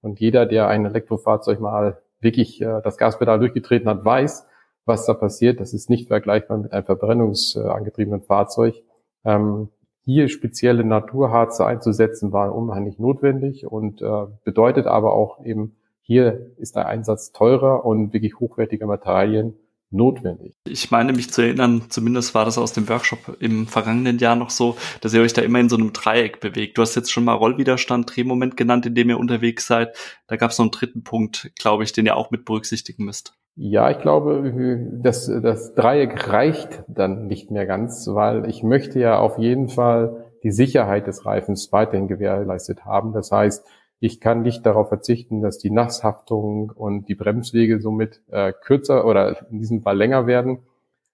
Und 0.00 0.20
jeder, 0.20 0.46
der 0.46 0.68
ein 0.68 0.86
Elektrofahrzeug 0.86 1.60
mal 1.60 1.98
wirklich 2.20 2.62
äh, 2.62 2.80
das 2.82 2.96
Gaspedal 2.96 3.38
durchgetreten 3.38 3.88
hat, 3.88 4.04
weiß, 4.04 4.46
was 4.84 5.06
da 5.06 5.14
passiert. 5.14 5.60
Das 5.60 5.74
ist 5.74 5.90
nicht 5.90 6.08
vergleichbar 6.08 6.58
mit 6.58 6.72
einem 6.72 6.84
verbrennungsangetriebenen 6.84 8.22
Fahrzeug. 8.22 8.76
Ähm, 9.24 9.68
hier 10.04 10.28
spezielle 10.28 10.84
Naturharze 10.84 11.66
einzusetzen, 11.66 12.32
war 12.32 12.54
unheimlich 12.54 13.00
notwendig 13.00 13.66
und 13.66 14.00
äh, 14.00 14.26
bedeutet 14.44 14.86
aber 14.86 15.12
auch 15.12 15.44
eben, 15.44 15.76
hier 16.00 16.52
ist 16.58 16.76
der 16.76 16.86
Einsatz 16.86 17.32
teurer 17.32 17.84
und 17.84 18.12
wirklich 18.12 18.38
hochwertige 18.38 18.86
Materialien 18.86 19.56
notwendig. 19.90 20.54
Ich 20.66 20.90
meine 20.90 21.12
mich 21.12 21.32
zu 21.32 21.42
erinnern, 21.42 21.82
zumindest 21.88 22.34
war 22.34 22.44
das 22.44 22.58
aus 22.58 22.72
dem 22.72 22.88
Workshop 22.88 23.36
im 23.40 23.66
vergangenen 23.66 24.18
Jahr 24.18 24.36
noch 24.36 24.50
so, 24.50 24.76
dass 25.00 25.14
ihr 25.14 25.22
euch 25.22 25.32
da 25.32 25.42
immer 25.42 25.60
in 25.60 25.68
so 25.68 25.76
einem 25.76 25.92
Dreieck 25.92 26.40
bewegt. 26.40 26.78
Du 26.78 26.82
hast 26.82 26.94
jetzt 26.94 27.12
schon 27.12 27.24
mal 27.24 27.34
Rollwiderstand, 27.34 28.14
Drehmoment 28.14 28.56
genannt, 28.56 28.86
in 28.86 28.94
dem 28.94 29.10
ihr 29.10 29.18
unterwegs 29.18 29.66
seid. 29.66 29.96
Da 30.26 30.36
gab 30.36 30.50
es 30.50 30.58
noch 30.58 30.64
einen 30.64 30.72
dritten 30.72 31.02
Punkt, 31.02 31.50
glaube 31.58 31.84
ich, 31.84 31.92
den 31.92 32.06
ihr 32.06 32.16
auch 32.16 32.30
mit 32.30 32.44
berücksichtigen 32.44 33.04
müsst. 33.04 33.34
Ja, 33.58 33.90
ich 33.90 34.00
glaube, 34.00 34.90
das, 35.02 35.26
das 35.42 35.74
Dreieck 35.74 36.28
reicht 36.28 36.84
dann 36.88 37.26
nicht 37.26 37.50
mehr 37.50 37.64
ganz, 37.64 38.06
weil 38.06 38.48
ich 38.50 38.62
möchte 38.62 39.00
ja 39.00 39.18
auf 39.18 39.38
jeden 39.38 39.68
Fall 39.68 40.26
die 40.42 40.50
Sicherheit 40.50 41.06
des 41.06 41.24
Reifens 41.24 41.72
weiterhin 41.72 42.06
gewährleistet 42.06 42.84
haben. 42.84 43.12
Das 43.12 43.32
heißt, 43.32 43.66
ich 43.98 44.20
kann 44.20 44.42
nicht 44.42 44.66
darauf 44.66 44.88
verzichten, 44.88 45.40
dass 45.40 45.58
die 45.58 45.70
Nasshaftung 45.70 46.70
und 46.70 47.08
die 47.08 47.14
Bremswege 47.14 47.80
somit 47.80 48.20
äh, 48.30 48.52
kürzer 48.52 49.06
oder 49.06 49.50
in 49.50 49.58
diesem 49.58 49.82
Fall 49.82 49.96
länger 49.96 50.26
werden. 50.26 50.58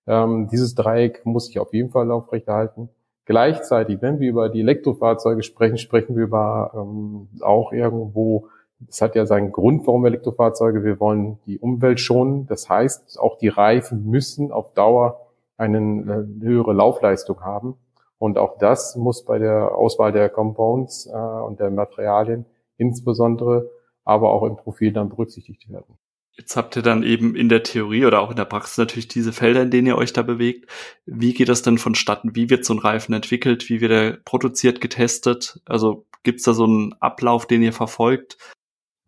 Ähm, 0.06 0.48
dieses 0.50 0.74
Dreieck 0.74 1.24
muss 1.24 1.48
ich 1.48 1.58
auf 1.60 1.72
jeden 1.72 1.90
Fall 1.90 2.10
aufrechterhalten. 2.10 2.88
Gleichzeitig, 3.24 4.02
wenn 4.02 4.18
wir 4.18 4.28
über 4.28 4.48
die 4.48 4.60
Elektrofahrzeuge 4.60 5.44
sprechen, 5.44 5.78
sprechen 5.78 6.16
wir 6.16 6.24
über 6.24 6.72
ähm, 6.74 7.28
auch 7.40 7.72
irgendwo, 7.72 8.48
das 8.80 9.00
hat 9.00 9.14
ja 9.14 9.26
seinen 9.26 9.52
Grund, 9.52 9.86
warum 9.86 10.04
Elektrofahrzeuge, 10.04 10.82
wir 10.82 10.98
wollen 10.98 11.38
die 11.46 11.60
Umwelt 11.60 12.00
schonen. 12.00 12.46
Das 12.48 12.68
heißt, 12.68 13.20
auch 13.20 13.38
die 13.38 13.48
Reifen 13.48 14.10
müssen 14.10 14.50
auf 14.50 14.74
Dauer 14.74 15.20
eine 15.56 15.78
äh, 15.78 16.44
höhere 16.44 16.72
Laufleistung 16.72 17.42
haben. 17.42 17.76
Und 18.18 18.38
auch 18.38 18.58
das 18.58 18.96
muss 18.96 19.24
bei 19.24 19.38
der 19.38 19.76
Auswahl 19.76 20.10
der 20.10 20.28
Compounds 20.28 21.06
äh, 21.06 21.16
und 21.16 21.60
der 21.60 21.70
Materialien 21.70 22.44
insbesondere, 22.76 23.70
aber 24.04 24.32
auch 24.32 24.44
im 24.44 24.56
Profil 24.56 24.92
dann 24.92 25.08
berücksichtigt 25.08 25.68
werden. 25.70 25.98
Jetzt 26.34 26.56
habt 26.56 26.76
ihr 26.76 26.82
dann 26.82 27.02
eben 27.02 27.36
in 27.36 27.50
der 27.50 27.62
Theorie 27.62 28.06
oder 28.06 28.20
auch 28.20 28.30
in 28.30 28.36
der 28.36 28.46
Praxis 28.46 28.78
natürlich 28.78 29.06
diese 29.06 29.32
Felder, 29.32 29.62
in 29.62 29.70
denen 29.70 29.86
ihr 29.86 29.98
euch 29.98 30.14
da 30.14 30.22
bewegt. 30.22 30.70
Wie 31.04 31.34
geht 31.34 31.50
das 31.50 31.60
denn 31.60 31.76
vonstatten? 31.76 32.34
Wie 32.34 32.48
wird 32.48 32.64
so 32.64 32.72
ein 32.72 32.78
Reifen 32.78 33.14
entwickelt? 33.14 33.68
Wie 33.68 33.82
wird 33.82 33.92
er 33.92 34.12
produziert, 34.24 34.80
getestet? 34.80 35.60
Also 35.66 36.06
gibt's 36.22 36.44
da 36.44 36.54
so 36.54 36.64
einen 36.64 36.94
Ablauf, 37.00 37.46
den 37.46 37.62
ihr 37.62 37.74
verfolgt? 37.74 38.38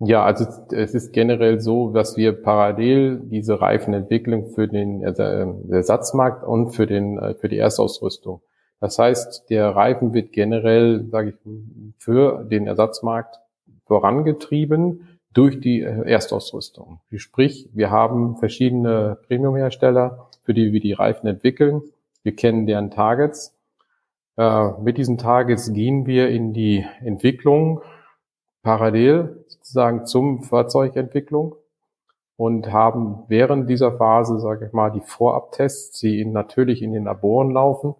Ja, 0.00 0.22
also 0.22 0.44
es 0.72 0.92
ist 0.92 1.12
generell 1.12 1.60
so, 1.60 1.90
dass 1.92 2.18
wir 2.18 2.32
parallel 2.32 3.20
diese 3.24 3.58
Reifenentwicklung 3.58 4.50
für 4.50 4.68
den 4.68 5.02
Ersatzmarkt 5.02 6.44
und 6.44 6.72
für 6.72 6.86
den 6.86 7.16
äh, 7.16 7.34
für 7.34 7.48
die 7.48 7.58
Erstausrüstung. 7.58 8.42
Das 8.80 8.98
heißt, 8.98 9.48
der 9.48 9.70
Reifen 9.70 10.12
wird 10.12 10.32
generell, 10.32 11.06
sage 11.10 11.30
ich, 11.30 11.36
für 11.98 12.44
den 12.44 12.66
Ersatzmarkt 12.66 13.38
vorangetrieben 13.86 15.18
durch 15.32 15.60
die 15.60 15.82
äh, 15.82 16.08
Erstausrüstung. 16.08 17.00
Sprich, 17.16 17.68
wir 17.72 17.90
haben 17.90 18.36
verschiedene 18.36 19.18
Premiumhersteller, 19.26 20.28
für 20.42 20.54
die 20.54 20.72
wir 20.72 20.80
die 20.80 20.92
Reifen 20.92 21.26
entwickeln. 21.26 21.82
Wir 22.22 22.34
kennen 22.34 22.66
deren 22.66 22.90
Targets. 22.90 23.56
Äh, 24.36 24.70
mit 24.80 24.96
diesen 24.96 25.18
Targets 25.18 25.72
gehen 25.72 26.06
wir 26.06 26.28
in 26.28 26.52
die 26.52 26.84
Entwicklung 27.00 27.82
parallel 28.62 29.44
sozusagen 29.48 30.06
zum 30.06 30.42
Fahrzeugentwicklung 30.42 31.56
und 32.36 32.72
haben 32.72 33.24
während 33.28 33.68
dieser 33.70 33.92
Phase, 33.92 34.38
sage 34.40 34.66
ich 34.66 34.72
mal, 34.72 34.90
die 34.90 35.00
Vorabtests, 35.00 36.00
die 36.00 36.24
natürlich 36.24 36.82
in 36.82 36.92
den 36.92 37.04
Laboren 37.04 37.50
laufen, 37.50 37.94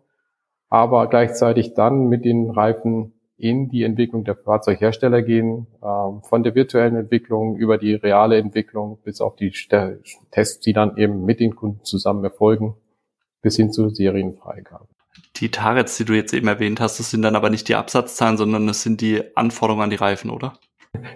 aber 0.71 1.09
gleichzeitig 1.09 1.75
dann 1.75 2.09
mit 2.09 2.25
den 2.25 2.51
Reifen 2.51 3.14
in 3.37 3.69
die 3.69 3.83
Entwicklung 3.83 4.25
der 4.25 4.37
Fahrzeughersteller 4.37 5.23
gehen, 5.23 5.67
ähm, 5.83 6.23
von 6.23 6.43
der 6.43 6.55
virtuellen 6.55 6.97
Entwicklung 6.97 7.57
über 7.57 7.79
die 7.79 7.95
reale 7.95 8.39
Entwicklung 8.39 8.99
bis 9.03 9.21
auf 9.21 9.37
die 9.37 9.53
Tests, 10.31 10.61
die 10.61 10.73
dann 10.73 10.97
eben 10.97 11.25
mit 11.25 11.41
den 11.41 11.57
Kunden 11.57 11.85
zusammen 11.85 12.23
erfolgen, 12.23 12.77
bis 13.43 13.57
hin 13.57 13.73
zur 13.73 13.91
Serienfreigabe. 13.91 14.87
Die 15.37 15.51
Targets, 15.51 15.97
die 15.97 16.05
du 16.05 16.15
jetzt 16.15 16.33
eben 16.33 16.47
erwähnt 16.47 16.81
hast, 16.81 16.99
das 16.99 17.11
sind 17.11 17.23
dann 17.23 17.37
aber 17.37 17.51
nicht 17.51 17.69
die 17.69 17.75
Absatzzahlen, 17.75 18.37
sondern 18.37 18.67
das 18.67 18.83
sind 18.83 19.01
die 19.01 19.37
Anforderungen 19.37 19.85
an 19.85 19.91
die 19.91 19.97
Reifen, 19.97 20.31
oder? 20.31 20.59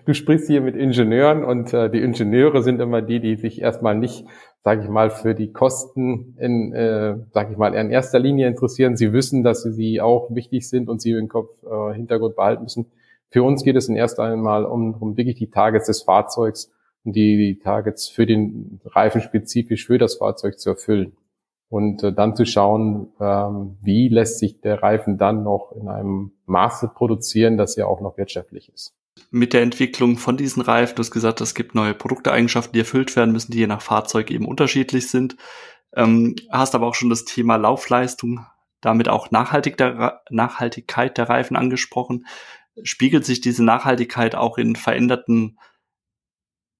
Du 0.04 0.14
sprichst 0.14 0.46
hier 0.48 0.60
mit 0.60 0.76
Ingenieuren 0.76 1.44
und 1.44 1.72
äh, 1.72 1.90
die 1.90 2.00
Ingenieure 2.00 2.62
sind 2.62 2.80
immer 2.80 3.02
die, 3.02 3.20
die 3.20 3.36
sich 3.36 3.60
erstmal 3.60 3.96
nicht 3.96 4.24
sage 4.68 4.82
ich 4.82 4.88
mal, 4.90 5.10
für 5.10 5.34
die 5.34 5.50
Kosten 5.50 6.36
in, 6.38 6.74
äh, 6.74 7.16
sage 7.32 7.52
ich 7.52 7.58
mal, 7.58 7.74
in 7.74 7.90
erster 7.90 8.18
Linie 8.18 8.48
interessieren. 8.48 8.96
Sie 8.96 9.14
wissen, 9.14 9.42
dass 9.42 9.62
sie, 9.62 9.72
sie 9.72 10.00
auch 10.00 10.28
wichtig 10.34 10.68
sind 10.68 10.90
und 10.90 11.00
sie 11.00 11.12
im 11.12 11.28
Kopf 11.28 11.48
äh, 11.62 11.94
Hintergrund 11.94 12.36
behalten 12.36 12.64
müssen. 12.64 12.90
Für 13.30 13.42
uns 13.42 13.62
geht 13.62 13.76
es 13.76 13.88
in 13.88 13.96
erster 13.96 14.24
einmal 14.24 14.66
um, 14.66 14.94
um 14.94 15.16
wirklich 15.16 15.36
die 15.36 15.50
Targets 15.50 15.86
des 15.86 16.02
Fahrzeugs 16.02 16.70
und 17.04 17.14
die, 17.14 17.36
die 17.36 17.58
Targets 17.58 18.08
für 18.08 18.26
den 18.26 18.80
Reifen 18.84 19.20
spezifisch 19.20 19.86
für 19.86 19.96
das 19.96 20.16
Fahrzeug 20.16 20.58
zu 20.58 20.68
erfüllen. 20.68 21.16
Und 21.70 22.02
äh, 22.02 22.12
dann 22.12 22.34
zu 22.34 22.44
schauen, 22.44 23.12
ähm, 23.20 23.78
wie 23.80 24.08
lässt 24.08 24.38
sich 24.38 24.60
der 24.60 24.82
Reifen 24.82 25.16
dann 25.16 25.44
noch 25.44 25.72
in 25.72 25.88
einem 25.88 26.32
Maße 26.44 26.88
produzieren, 26.94 27.56
dass 27.56 27.76
er 27.78 27.88
auch 27.88 28.02
noch 28.02 28.18
wirtschaftlich 28.18 28.70
ist 28.74 28.94
mit 29.30 29.52
der 29.52 29.62
Entwicklung 29.62 30.18
von 30.18 30.36
diesen 30.36 30.62
Reifen, 30.62 30.96
du 30.96 31.00
hast 31.00 31.10
gesagt, 31.10 31.40
es 31.40 31.54
gibt 31.54 31.74
neue 31.74 31.94
Produkteigenschaften, 31.94 32.72
die 32.72 32.80
erfüllt 32.80 33.14
werden 33.16 33.32
müssen, 33.32 33.52
die 33.52 33.58
je 33.58 33.66
nach 33.66 33.82
Fahrzeug 33.82 34.30
eben 34.30 34.46
unterschiedlich 34.46 35.08
sind. 35.08 35.36
Ähm, 35.94 36.36
hast 36.50 36.74
aber 36.74 36.86
auch 36.86 36.94
schon 36.94 37.10
das 37.10 37.24
Thema 37.24 37.56
Laufleistung, 37.56 38.46
damit 38.80 39.08
auch 39.08 39.30
Nachhaltig 39.30 39.76
der, 39.76 40.22
Nachhaltigkeit 40.30 41.16
der 41.18 41.28
Reifen 41.28 41.56
angesprochen. 41.56 42.26
Spiegelt 42.82 43.24
sich 43.24 43.40
diese 43.40 43.64
Nachhaltigkeit 43.64 44.34
auch 44.34 44.58
in 44.58 44.76
veränderten 44.76 45.58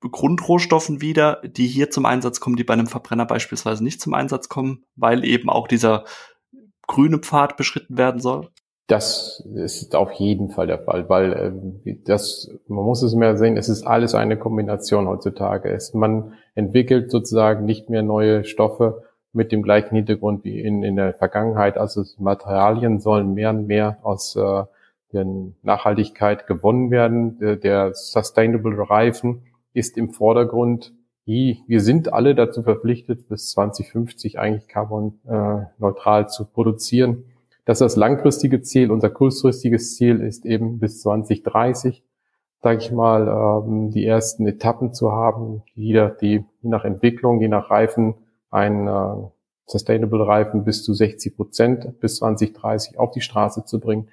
Grundrohstoffen 0.01 1.01
wieder, 1.01 1.43
die 1.45 1.67
hier 1.67 1.91
zum 1.91 2.07
Einsatz 2.07 2.39
kommen, 2.39 2.57
die 2.57 2.65
bei 2.65 2.75
einem 2.75 2.87
Verbrenner 2.87 3.27
beispielsweise 3.27 3.83
nicht 3.83 4.01
zum 4.01 4.15
Einsatz 4.15 4.49
kommen, 4.49 4.85
weil 4.95 5.25
eben 5.25 5.51
auch 5.51 5.67
dieser 5.67 6.05
grüne 6.87 7.19
Pfad 7.19 7.57
beschritten 7.57 7.99
werden 7.99 8.21
soll? 8.21 8.51
Das 8.89 9.47
ist 9.55 9.95
auf 9.95 10.13
jeden 10.13 10.49
Fall 10.49 10.67
der 10.67 10.79
Fall, 10.79 11.11
weil 11.11 11.33
äh, 11.85 11.97
das, 12.07 12.51
man 12.69 12.87
muss 12.87 13.03
es 13.03 13.15
mehr 13.15 13.37
sehen, 13.37 13.59
es 13.59 13.69
ist 13.69 13.87
alles 13.87 14.15
eine 14.15 14.39
Kombination 14.39 15.07
heutzutage. 15.07 15.71
Es, 15.71 15.93
man 15.93 16.33
entwickelt 16.55 17.11
sozusagen 17.11 17.67
nicht 17.67 17.91
mehr 17.91 18.03
neue 18.03 18.45
Stoffe 18.45 19.03
mit 19.35 19.53
dem 19.53 19.63
gleichen 19.63 19.95
Hintergrund 19.95 20.43
wie 20.45 20.59
in, 20.59 20.83
in 20.83 20.97
der 20.97 21.13
Vergangenheit. 21.13 21.77
Also 21.77 22.03
Materialien 22.17 22.99
sollen 22.99 23.35
mehr 23.35 23.51
und 23.51 23.67
mehr 23.67 23.99
aus 24.05 24.35
äh, 24.37 24.65
der 25.13 25.27
Nachhaltigkeit 25.63 26.47
gewonnen 26.47 26.91
werden. 26.91 27.39
Der, 27.41 27.57
der 27.57 27.93
Sustainable 27.93 28.89
Reifen 28.89 29.43
ist 29.75 29.99
im 29.99 30.13
Vordergrund. 30.13 30.95
Wir 31.27 31.83
sind 31.83 32.15
alle 32.15 32.35
dazu 32.35 32.63
verpflichtet, 32.63 33.29
bis 33.29 33.51
2050 33.51 34.39
eigentlich 34.39 34.67
carbon-neutral 34.67 36.23
äh, 36.23 36.27
zu 36.29 36.47
produzieren 36.47 37.25
dass 37.69 37.81
das 37.81 37.97
langfristige 37.97 38.63
Ziel, 38.63 38.91
unser 38.91 39.11
kurzfristiges 39.11 39.95
Ziel 39.95 40.21
ist 40.21 40.47
eben 40.47 40.79
bis 40.79 41.03
2030, 41.03 42.03
sage 42.63 42.79
ich 42.79 42.91
mal, 42.93 43.29
ähm, 43.29 43.91
die 43.91 44.07
ersten 44.07 44.47
Etappen 44.47 44.95
zu 44.95 45.13
haben, 45.13 45.63
die, 45.77 45.93
die 46.19 46.33
je 46.33 46.45
nach 46.63 46.87
Entwicklung, 46.87 47.43
je 47.43 47.49
nach 47.49 47.69
Reifen, 47.69 48.15
ein 48.51 48.89
äh, 48.89 49.17
Sustainable 49.67 50.27
Reifen 50.27 50.65
bis 50.65 50.83
zu 50.83 50.95
60 50.95 51.37
Prozent 51.37 52.01
bis 52.01 52.17
2030 52.17 52.99
auf 52.99 53.11
die 53.11 53.21
Straße 53.21 53.67
zu 53.67 53.81
bringen. 53.81 54.09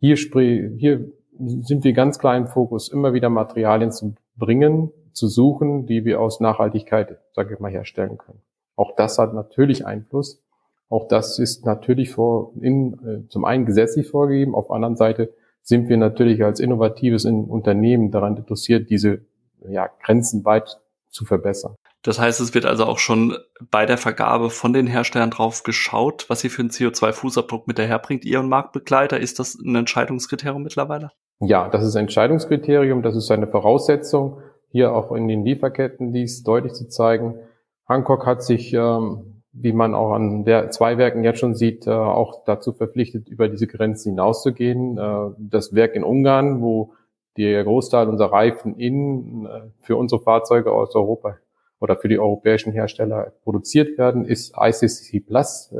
Hier, 0.00 0.16
hier 0.16 1.12
sind 1.38 1.84
wir 1.84 1.92
ganz 1.92 2.18
klar 2.18 2.36
im 2.36 2.48
Fokus, 2.48 2.88
immer 2.88 3.12
wieder 3.12 3.30
Materialien 3.30 3.92
zu 3.92 4.16
bringen, 4.34 4.90
zu 5.12 5.28
suchen, 5.28 5.86
die 5.86 6.04
wir 6.04 6.20
aus 6.20 6.40
Nachhaltigkeit, 6.40 7.18
sage 7.34 7.54
ich 7.54 7.60
mal, 7.60 7.70
herstellen 7.70 8.18
können. 8.18 8.42
Auch 8.74 8.96
das 8.96 9.16
hat 9.20 9.32
natürlich 9.32 9.86
Einfluss. 9.86 10.42
Auch 10.88 11.08
das 11.08 11.38
ist 11.38 11.66
natürlich 11.66 12.10
vor, 12.10 12.52
in, 12.60 12.94
äh, 12.94 13.28
zum 13.28 13.44
einen 13.44 13.66
gesetzlich 13.66 14.08
vorgegeben, 14.08 14.54
auf 14.54 14.68
der 14.68 14.76
anderen 14.76 14.96
Seite 14.96 15.34
sind 15.62 15.88
wir 15.88 15.96
natürlich 15.96 16.44
als 16.44 16.60
innovatives 16.60 17.24
Unternehmen 17.24 18.12
daran 18.12 18.36
interessiert, 18.36 18.88
diese 18.88 19.22
ja, 19.68 19.90
Grenzen 20.04 20.44
weit 20.44 20.78
zu 21.10 21.24
verbessern. 21.24 21.74
Das 22.02 22.20
heißt, 22.20 22.40
es 22.40 22.54
wird 22.54 22.66
also 22.66 22.84
auch 22.84 23.00
schon 23.00 23.36
bei 23.68 23.84
der 23.84 23.98
Vergabe 23.98 24.50
von 24.50 24.72
den 24.72 24.86
Herstellern 24.86 25.32
drauf 25.32 25.64
geschaut, 25.64 26.26
was 26.28 26.38
sie 26.38 26.50
für 26.50 26.62
einen 26.62 26.70
CO2-Fußabdruck 26.70 27.64
mit 27.66 27.80
daherbringt, 27.80 28.24
ihr 28.24 28.38
und 28.38 28.48
Marktbegleiter. 28.48 29.18
Ist 29.18 29.40
das 29.40 29.56
ein 29.56 29.74
Entscheidungskriterium 29.74 30.62
mittlerweile? 30.62 31.10
Ja, 31.40 31.68
das 31.68 31.84
ist 31.84 31.96
ein 31.96 32.02
Entscheidungskriterium, 32.02 33.02
das 33.02 33.16
ist 33.16 33.30
eine 33.32 33.48
Voraussetzung, 33.48 34.40
hier 34.70 34.94
auch 34.94 35.10
in 35.12 35.26
den 35.26 35.44
Lieferketten 35.44 36.12
dies 36.12 36.44
deutlich 36.44 36.74
zu 36.74 36.88
zeigen. 36.88 37.40
Hancock 37.88 38.24
hat 38.24 38.44
sich 38.44 38.72
ähm, 38.72 39.35
wie 39.58 39.72
man 39.72 39.94
auch 39.94 40.12
an 40.12 40.44
der 40.44 40.70
zwei 40.70 40.98
Werken 40.98 41.24
jetzt 41.24 41.40
schon 41.40 41.54
sieht, 41.54 41.86
äh, 41.86 41.90
auch 41.90 42.44
dazu 42.44 42.72
verpflichtet, 42.72 43.28
über 43.28 43.48
diese 43.48 43.66
Grenzen 43.66 44.10
hinauszugehen. 44.10 44.98
Äh, 44.98 45.30
das 45.38 45.74
Werk 45.74 45.94
in 45.94 46.04
Ungarn, 46.04 46.60
wo 46.60 46.92
der 47.36 47.64
Großteil 47.64 48.08
unserer 48.08 48.32
Reifen 48.32 48.76
in, 48.76 49.46
äh, 49.46 49.60
für 49.80 49.96
unsere 49.96 50.22
Fahrzeuge 50.22 50.72
aus 50.72 50.94
Europa 50.94 51.38
oder 51.80 51.96
für 51.96 52.08
die 52.08 52.18
europäischen 52.18 52.72
Hersteller 52.72 53.32
produziert 53.44 53.98
werden, 53.98 54.24
ist 54.24 54.54
ICCC 54.58 55.20
Plus 55.20 55.70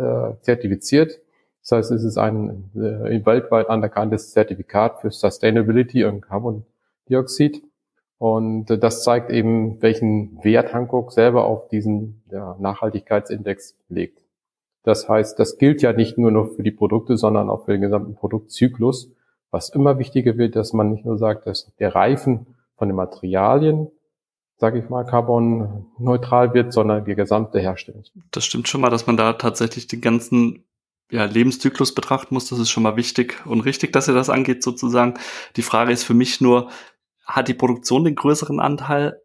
zertifiziert. 0.42 1.18
Das 1.62 1.72
heißt, 1.72 1.90
es 1.92 2.04
ist 2.04 2.18
ein 2.18 2.70
weltweit 2.74 3.70
anerkanntes 3.70 4.30
Zertifikat 4.32 5.00
für 5.00 5.10
Sustainability 5.10 6.04
und 6.04 6.20
Carbon 6.20 6.66
Dioxid. 7.08 7.62
Und 8.18 8.70
äh, 8.70 8.78
das 8.78 9.02
zeigt 9.02 9.30
eben, 9.30 9.80
welchen 9.82 10.42
Wert 10.42 10.72
Hankook 10.72 11.12
selber 11.12 11.44
auf 11.44 11.68
diesen 11.68 12.22
ja, 12.30 12.56
Nachhaltigkeitsindex 12.58 13.74
legt. 13.88 14.22
Das 14.82 15.08
heißt, 15.08 15.38
das 15.38 15.58
gilt 15.58 15.82
ja 15.82 15.92
nicht 15.92 16.16
nur 16.16 16.30
noch 16.30 16.54
für 16.54 16.62
die 16.62 16.70
Produkte, 16.70 17.16
sondern 17.16 17.50
auch 17.50 17.64
für 17.64 17.72
den 17.72 17.80
gesamten 17.80 18.14
Produktzyklus. 18.14 19.10
Was 19.50 19.68
immer 19.68 19.98
wichtiger 19.98 20.38
wird, 20.38 20.56
dass 20.56 20.72
man 20.72 20.90
nicht 20.90 21.04
nur 21.04 21.18
sagt, 21.18 21.46
dass 21.46 21.72
der 21.78 21.94
Reifen 21.94 22.46
von 22.76 22.88
den 22.88 22.96
Materialien, 22.96 23.88
sage 24.58 24.78
ich 24.78 24.88
mal, 24.88 25.04
carbonneutral 25.04 26.54
wird, 26.54 26.72
sondern 26.72 27.04
die 27.04 27.14
gesamte 27.14 27.58
Herstellung. 27.58 28.04
Das 28.30 28.44
stimmt 28.44 28.68
schon 28.68 28.80
mal, 28.80 28.90
dass 28.90 29.06
man 29.06 29.16
da 29.16 29.34
tatsächlich 29.34 29.86
den 29.86 30.00
ganzen 30.00 30.64
ja, 31.10 31.24
Lebenszyklus 31.24 31.94
betrachten 31.94 32.34
muss. 32.34 32.48
Das 32.48 32.58
ist 32.58 32.70
schon 32.70 32.82
mal 32.82 32.96
wichtig 32.96 33.44
und 33.46 33.60
richtig, 33.60 33.92
dass 33.92 34.08
ihr 34.08 34.14
das 34.14 34.30
angeht 34.30 34.62
sozusagen. 34.62 35.14
Die 35.56 35.62
Frage 35.62 35.92
ist 35.92 36.04
für 36.04 36.14
mich 36.14 36.40
nur, 36.40 36.68
hat 37.26 37.48
die 37.48 37.54
Produktion 37.54 38.04
den 38.04 38.14
größeren 38.14 38.60
Anteil 38.60 39.20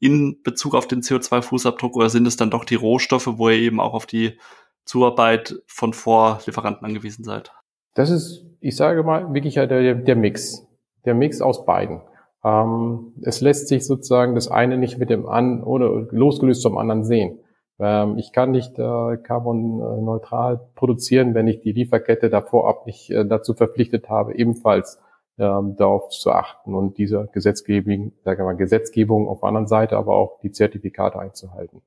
in 0.00 0.42
Bezug 0.42 0.74
auf 0.74 0.86
den 0.86 1.02
CO2-Fußabdruck 1.02 1.94
oder 1.94 2.08
sind 2.08 2.26
es 2.26 2.36
dann 2.36 2.50
doch 2.50 2.64
die 2.64 2.74
Rohstoffe, 2.74 3.28
wo 3.36 3.48
ihr 3.48 3.58
eben 3.58 3.80
auch 3.80 3.94
auf 3.94 4.06
die 4.06 4.38
Zuarbeit 4.84 5.62
von 5.66 5.92
Vorlieferanten 5.92 6.86
angewiesen 6.86 7.24
seid? 7.24 7.52
Das 7.94 8.10
ist, 8.10 8.46
ich 8.60 8.76
sage 8.76 9.02
mal, 9.02 9.32
wirklich 9.34 9.54
der, 9.54 9.94
der 9.94 10.16
Mix. 10.16 10.66
Der 11.04 11.14
Mix 11.14 11.40
aus 11.40 11.64
beiden. 11.64 12.00
Ähm, 12.44 13.12
es 13.22 13.40
lässt 13.40 13.68
sich 13.68 13.86
sozusagen 13.86 14.34
das 14.34 14.48
eine 14.48 14.78
nicht 14.78 14.98
mit 14.98 15.10
dem 15.10 15.28
an 15.28 15.62
oder 15.62 16.06
losgelöst 16.10 16.62
vom 16.62 16.78
anderen 16.78 17.04
sehen. 17.04 17.38
Ähm, 17.78 18.16
ich 18.18 18.32
kann 18.32 18.50
nicht 18.50 18.78
äh, 18.78 19.16
carbonneutral 19.18 20.60
produzieren, 20.74 21.34
wenn 21.34 21.48
ich 21.48 21.60
die 21.60 21.72
Lieferkette 21.72 22.30
davor 22.30 22.68
ab 22.68 22.86
nicht 22.86 23.10
äh, 23.10 23.26
dazu 23.26 23.54
verpflichtet 23.54 24.08
habe, 24.08 24.34
ebenfalls 24.34 24.98
ähm, 25.40 25.74
darauf 25.76 26.10
zu 26.10 26.30
achten 26.30 26.74
und 26.74 26.98
diese 26.98 27.28
Gesetzgebung, 27.32 28.12
sagen 28.24 28.40
wir 28.40 28.44
mal, 28.44 28.56
Gesetzgebung 28.56 29.26
auf 29.26 29.40
der 29.40 29.48
anderen 29.48 29.66
Seite, 29.66 29.96
aber 29.96 30.14
auch 30.14 30.38
die 30.40 30.52
Zertifikate 30.52 31.18
einzuhalten. 31.18 31.80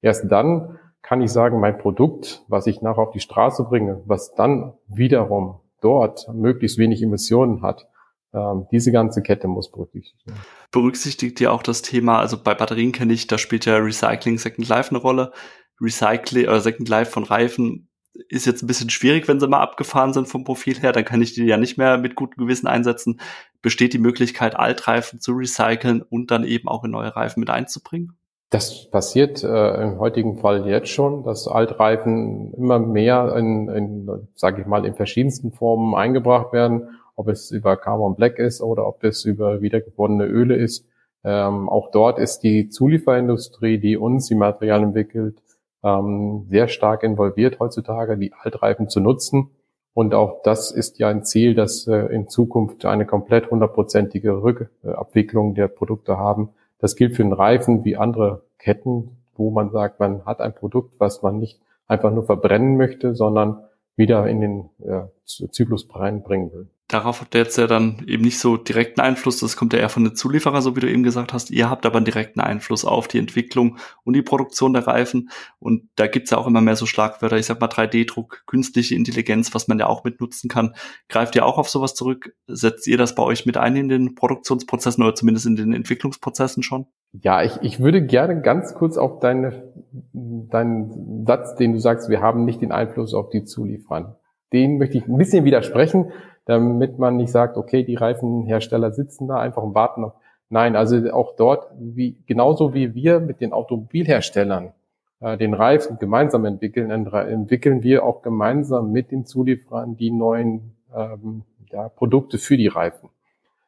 Erst 0.00 0.30
dann 0.32 0.78
kann 1.02 1.20
ich 1.20 1.30
sagen, 1.30 1.60
mein 1.60 1.78
Produkt, 1.78 2.44
was 2.48 2.66
ich 2.66 2.80
nachher 2.80 3.02
auf 3.02 3.10
die 3.10 3.20
Straße 3.20 3.64
bringe, 3.64 4.02
was 4.06 4.34
dann 4.34 4.72
wiederum 4.88 5.60
dort 5.80 6.26
möglichst 6.34 6.78
wenig 6.78 7.02
Emissionen 7.02 7.62
hat, 7.62 7.86
ähm, 8.32 8.66
diese 8.72 8.92
ganze 8.92 9.22
Kette 9.22 9.46
muss 9.46 9.70
berücksichtigt 9.70 10.26
werden. 10.26 10.40
Berücksichtigt 10.72 11.40
ihr 11.40 11.52
auch 11.52 11.62
das 11.62 11.82
Thema, 11.82 12.18
also 12.18 12.42
bei 12.42 12.54
Batterien 12.54 12.92
kenne 12.92 13.12
ich, 13.12 13.26
da 13.26 13.36
spielt 13.36 13.66
ja 13.66 13.76
Recycling 13.76 14.38
Second 14.38 14.68
Life 14.68 14.90
eine 14.90 14.98
Rolle. 14.98 15.32
Recycling 15.80 16.46
oder 16.46 16.60
Second 16.60 16.88
Life 16.88 17.10
von 17.10 17.24
Reifen 17.24 17.90
ist 18.28 18.46
jetzt 18.46 18.62
ein 18.62 18.66
bisschen 18.66 18.90
schwierig, 18.90 19.28
wenn 19.28 19.40
sie 19.40 19.48
mal 19.48 19.60
abgefahren 19.60 20.12
sind 20.12 20.28
vom 20.28 20.44
Profil 20.44 20.78
her, 20.80 20.92
dann 20.92 21.04
kann 21.04 21.22
ich 21.22 21.34
die 21.34 21.44
ja 21.44 21.56
nicht 21.56 21.78
mehr 21.78 21.98
mit 21.98 22.14
gutem 22.14 22.44
Gewissen 22.44 22.66
einsetzen. 22.66 23.20
Besteht 23.62 23.92
die 23.92 23.98
Möglichkeit, 23.98 24.56
Altreifen 24.56 25.20
zu 25.20 25.32
recyceln 25.32 26.02
und 26.02 26.30
dann 26.30 26.44
eben 26.44 26.68
auch 26.68 26.84
in 26.84 26.90
neue 26.90 27.14
Reifen 27.14 27.40
mit 27.40 27.50
einzubringen? 27.50 28.16
Das 28.50 28.88
passiert 28.90 29.42
äh, 29.42 29.82
im 29.82 29.98
heutigen 29.98 30.38
Fall 30.38 30.68
jetzt 30.68 30.88
schon, 30.88 31.24
dass 31.24 31.48
Altreifen 31.48 32.54
immer 32.54 32.78
mehr 32.78 33.34
in, 33.36 33.68
in 33.68 34.28
sage 34.34 34.62
ich 34.62 34.68
mal, 34.68 34.84
in 34.84 34.94
verschiedensten 34.94 35.50
Formen 35.50 35.96
eingebracht 35.96 36.52
werden, 36.52 36.90
ob 37.16 37.28
es 37.28 37.50
über 37.50 37.76
Carbon 37.76 38.14
Black 38.14 38.38
ist 38.38 38.60
oder 38.60 38.86
ob 38.86 39.02
es 39.02 39.24
über 39.24 39.62
wiedergewonnene 39.62 40.26
Öle 40.26 40.54
ist. 40.54 40.86
Ähm, 41.24 41.68
auch 41.68 41.90
dort 41.90 42.20
ist 42.20 42.40
die 42.40 42.68
Zulieferindustrie, 42.68 43.78
die 43.78 43.96
uns 43.96 44.28
die 44.28 44.36
Materialien 44.36 44.88
entwickelt, 44.88 45.42
ähm, 45.86 46.46
sehr 46.50 46.66
stark 46.66 47.04
involviert 47.04 47.60
heutzutage, 47.60 48.18
die 48.18 48.32
Altreifen 48.32 48.88
zu 48.88 49.00
nutzen. 49.00 49.50
Und 49.94 50.14
auch 50.14 50.42
das 50.42 50.72
ist 50.72 50.98
ja 50.98 51.08
ein 51.08 51.24
Ziel, 51.24 51.54
dass 51.54 51.86
äh, 51.86 52.06
in 52.06 52.28
Zukunft 52.28 52.84
eine 52.84 53.06
komplett 53.06 53.50
hundertprozentige 53.50 54.42
Rückabwicklung 54.42 55.54
der 55.54 55.68
Produkte 55.68 56.18
haben. 56.18 56.50
Das 56.78 56.96
gilt 56.96 57.14
für 57.14 57.22
den 57.22 57.32
Reifen 57.32 57.84
wie 57.84 57.96
andere 57.96 58.42
Ketten, 58.58 59.16
wo 59.36 59.50
man 59.50 59.70
sagt, 59.70 60.00
man 60.00 60.26
hat 60.26 60.40
ein 60.40 60.54
Produkt, 60.54 60.98
was 60.98 61.22
man 61.22 61.38
nicht 61.38 61.60
einfach 61.86 62.10
nur 62.10 62.24
verbrennen 62.24 62.76
möchte, 62.76 63.14
sondern 63.14 63.64
wieder 63.94 64.26
in 64.26 64.40
den 64.40 64.70
äh, 64.84 65.04
Zyklus 65.24 65.88
reinbringen 65.94 66.52
will 66.52 66.68
darauf 66.88 67.20
habt 67.20 67.34
ihr 67.34 67.40
jetzt 67.40 67.58
ja 67.58 67.66
dann 67.66 68.04
eben 68.06 68.22
nicht 68.22 68.38
so 68.38 68.56
direkten 68.56 69.00
Einfluss. 69.00 69.40
Das 69.40 69.56
kommt 69.56 69.72
ja 69.72 69.80
eher 69.80 69.88
von 69.88 70.04
den 70.04 70.14
Zulieferern, 70.14 70.62
so 70.62 70.76
wie 70.76 70.80
du 70.80 70.90
eben 70.90 71.02
gesagt 71.02 71.32
hast. 71.32 71.50
Ihr 71.50 71.68
habt 71.68 71.84
aber 71.84 71.96
einen 71.96 72.04
direkten 72.04 72.40
Einfluss 72.40 72.84
auf 72.84 73.08
die 73.08 73.18
Entwicklung 73.18 73.78
und 74.04 74.14
die 74.14 74.22
Produktion 74.22 74.72
der 74.72 74.86
Reifen. 74.86 75.30
Und 75.58 75.88
da 75.96 76.06
gibt's 76.06 76.30
ja 76.30 76.38
auch 76.38 76.46
immer 76.46 76.60
mehr 76.60 76.76
so 76.76 76.86
Schlagwörter. 76.86 77.38
Ich 77.38 77.46
sag 77.46 77.60
mal 77.60 77.66
3D-Druck, 77.66 78.44
künstliche 78.46 78.94
Intelligenz, 78.94 79.52
was 79.52 79.66
man 79.66 79.80
ja 79.80 79.86
auch 79.86 80.04
mit 80.04 80.20
nutzen 80.20 80.48
kann. 80.48 80.74
Greift 81.08 81.34
ihr 81.34 81.44
auch 81.44 81.58
auf 81.58 81.68
sowas 81.68 81.94
zurück? 81.94 82.34
Setzt 82.46 82.86
ihr 82.86 82.98
das 82.98 83.16
bei 83.16 83.22
euch 83.24 83.46
mit 83.46 83.56
ein 83.56 83.74
in 83.74 83.88
den 83.88 84.14
Produktionsprozessen 84.14 85.02
oder 85.02 85.14
zumindest 85.16 85.46
in 85.46 85.56
den 85.56 85.72
Entwicklungsprozessen 85.72 86.62
schon? 86.62 86.86
Ja, 87.12 87.42
ich, 87.42 87.58
ich 87.62 87.80
würde 87.80 88.04
gerne 88.04 88.40
ganz 88.42 88.74
kurz 88.74 88.96
auf 88.96 89.18
deine, 89.18 89.72
deinen 90.12 91.24
Satz, 91.26 91.56
den 91.56 91.72
du 91.72 91.80
sagst, 91.80 92.08
wir 92.10 92.20
haben 92.20 92.44
nicht 92.44 92.62
den 92.62 92.70
Einfluss 92.70 93.12
auf 93.12 93.30
die 93.30 93.44
Zulieferer. 93.44 94.20
Den 94.52 94.78
möchte 94.78 94.98
ich 94.98 95.08
ein 95.08 95.16
bisschen 95.16 95.44
widersprechen 95.44 96.12
damit 96.46 96.98
man 96.98 97.16
nicht 97.16 97.30
sagt, 97.30 97.56
okay, 97.56 97.84
die 97.84 97.96
Reifenhersteller 97.96 98.92
sitzen 98.92 99.28
da 99.28 99.38
einfach 99.38 99.62
und 99.62 99.74
warten 99.74 100.00
noch. 100.00 100.14
Nein, 100.48 100.76
also 100.76 100.96
auch 101.12 101.34
dort, 101.36 101.68
wie, 101.78 102.16
genauso 102.26 102.72
wie 102.72 102.94
wir 102.94 103.20
mit 103.20 103.40
den 103.40 103.52
Automobilherstellern 103.52 104.72
äh, 105.20 105.36
den 105.36 105.54
Reifen 105.54 105.98
gemeinsam 105.98 106.44
entwickeln, 106.44 106.90
entwickeln 106.90 107.82
wir 107.82 108.04
auch 108.04 108.22
gemeinsam 108.22 108.92
mit 108.92 109.10
den 109.10 109.26
Zulieferern 109.26 109.96
die 109.96 110.12
neuen 110.12 110.76
ähm, 110.94 111.42
ja, 111.72 111.88
Produkte 111.88 112.38
für 112.38 112.56
die 112.56 112.68
Reifen. 112.68 113.08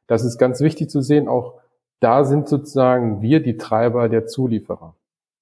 Das 0.07 0.25
ist 0.25 0.39
ganz 0.39 0.61
wichtig 0.61 0.89
zu 0.89 1.03
sehen. 1.03 1.27
Auch 1.27 1.55
da 1.99 2.25
sind 2.25 2.49
sozusagen 2.49 3.23
wir 3.23 3.43
die 3.43 3.57
Treiber 3.57 4.09
der 4.09 4.27
Zulieferer. 4.27 4.95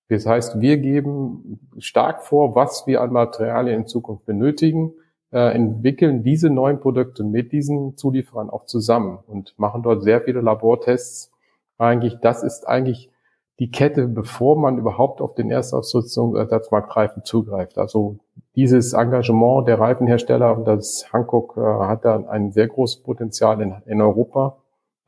Das 0.08 0.24
heißt, 0.24 0.60
wir 0.60 0.78
geben 0.78 1.60
stark 1.78 2.22
vor, 2.22 2.54
was 2.54 2.86
wir 2.86 3.02
an 3.02 3.12
Materialien 3.12 3.80
in 3.80 3.86
Zukunft 3.86 4.24
benötigen 4.24 4.94
äh, 5.32 5.54
entwickeln 5.54 6.22
diese 6.22 6.50
neuen 6.50 6.80
Produkte 6.80 7.24
mit 7.24 7.52
diesen 7.52 7.96
Zulieferern 7.96 8.50
auch 8.50 8.64
zusammen 8.64 9.18
und 9.26 9.54
machen 9.58 9.82
dort 9.82 10.02
sehr 10.02 10.20
viele 10.20 10.40
Labortests. 10.40 11.32
Eigentlich, 11.78 12.18
das 12.20 12.42
ist 12.42 12.66
eigentlich 12.66 13.10
die 13.58 13.70
Kette, 13.70 14.06
bevor 14.06 14.58
man 14.58 14.78
überhaupt 14.78 15.20
auf 15.20 15.34
den 15.34 15.50
Erstausrüstungsersatzmarktreifen 15.50 17.24
zugreift. 17.24 17.78
Also 17.78 18.18
dieses 18.54 18.92
Engagement 18.92 19.66
der 19.66 19.80
Reifenhersteller, 19.80 20.62
das 20.64 21.06
Hankook 21.12 21.56
äh, 21.56 21.60
hat 21.60 22.04
da 22.04 22.16
ein 22.28 22.52
sehr 22.52 22.68
großes 22.68 23.02
Potenzial 23.02 23.60
in, 23.60 23.74
in 23.86 24.00
Europa, 24.00 24.58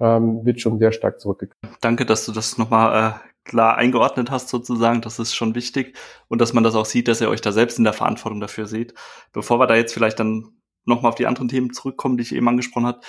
ähm, 0.01 0.45
wird 0.45 0.61
schon 0.61 0.79
sehr 0.79 0.93
stark 0.93 1.21
zurückgegriffen. 1.21 1.77
Danke, 1.81 2.07
dass 2.07 2.25
du 2.25 2.33
das 2.33 2.57
nochmal 2.57 3.13
äh, 3.13 3.28
klar 3.49 3.77
eingeordnet 3.77 4.31
hast 4.31 4.49
sozusagen. 4.49 5.01
Das 5.01 5.19
ist 5.19 5.35
schon 5.35 5.55
wichtig. 5.57 5.97
Und 6.29 6.41
dass 6.41 6.53
man 6.53 6.63
das 6.63 6.77
auch 6.77 6.85
sieht, 6.85 7.09
dass 7.09 7.21
ihr 7.21 7.29
euch 7.29 7.41
da 7.41 7.51
selbst 7.51 7.79
in 7.79 7.85
der 7.85 7.93
Verantwortung 7.93 8.41
dafür 8.41 8.67
seht. 8.67 8.95
Bevor 9.33 9.59
wir 9.59 9.67
da 9.67 9.75
jetzt 9.75 9.93
vielleicht 9.93 10.21
dann 10.21 10.61
nochmal 10.85 11.11
auf 11.11 11.17
die 11.17 11.27
anderen 11.27 11.49
Themen 11.49 11.73
zurückkommen, 11.73 12.17
die 12.17 12.23
ich 12.23 12.35
eben 12.35 12.49
angesprochen 12.49 12.87
habe, 12.87 13.01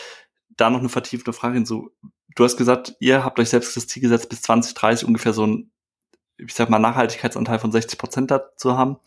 da 0.50 0.70
noch 0.70 0.80
eine 0.80 0.90
vertiefte 0.90 1.34
Frage 1.34 1.56
hinzu. 1.56 1.92
Du 2.36 2.44
hast 2.44 2.58
gesagt, 2.58 2.96
ihr 3.00 3.24
habt 3.24 3.40
euch 3.40 3.50
selbst 3.50 3.78
das 3.78 3.88
Ziel 3.88 4.02
gesetzt, 4.02 4.30
bis 4.30 4.42
2030 4.42 5.08
ungefähr 5.08 5.34
so 5.34 5.46
ein, 5.46 5.72
ich 6.38 6.54
sag 6.54 6.70
mal, 6.70 6.80
Nachhaltigkeitsanteil 6.80 7.60
von 7.60 7.72
60 7.72 8.00
Prozent 8.00 8.32
dazu 8.32 8.78
haben 8.78 8.98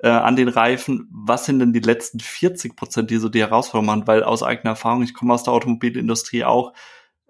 äh, 0.00 0.08
an 0.08 0.36
den 0.36 0.48
Reifen. 0.48 1.08
Was 1.10 1.46
sind 1.46 1.58
denn 1.58 1.72
die 1.72 1.80
letzten 1.80 2.20
40 2.20 2.76
Prozent, 2.76 3.10
die 3.10 3.16
so 3.16 3.28
die 3.28 3.40
Herausforderung 3.40 3.86
machen? 3.86 4.06
Weil 4.06 4.22
aus 4.22 4.42
eigener 4.42 4.70
Erfahrung, 4.70 5.02
ich 5.02 5.14
komme 5.14 5.34
aus 5.34 5.44
der 5.44 5.52
Automobilindustrie 5.52 6.44
auch, 6.44 6.72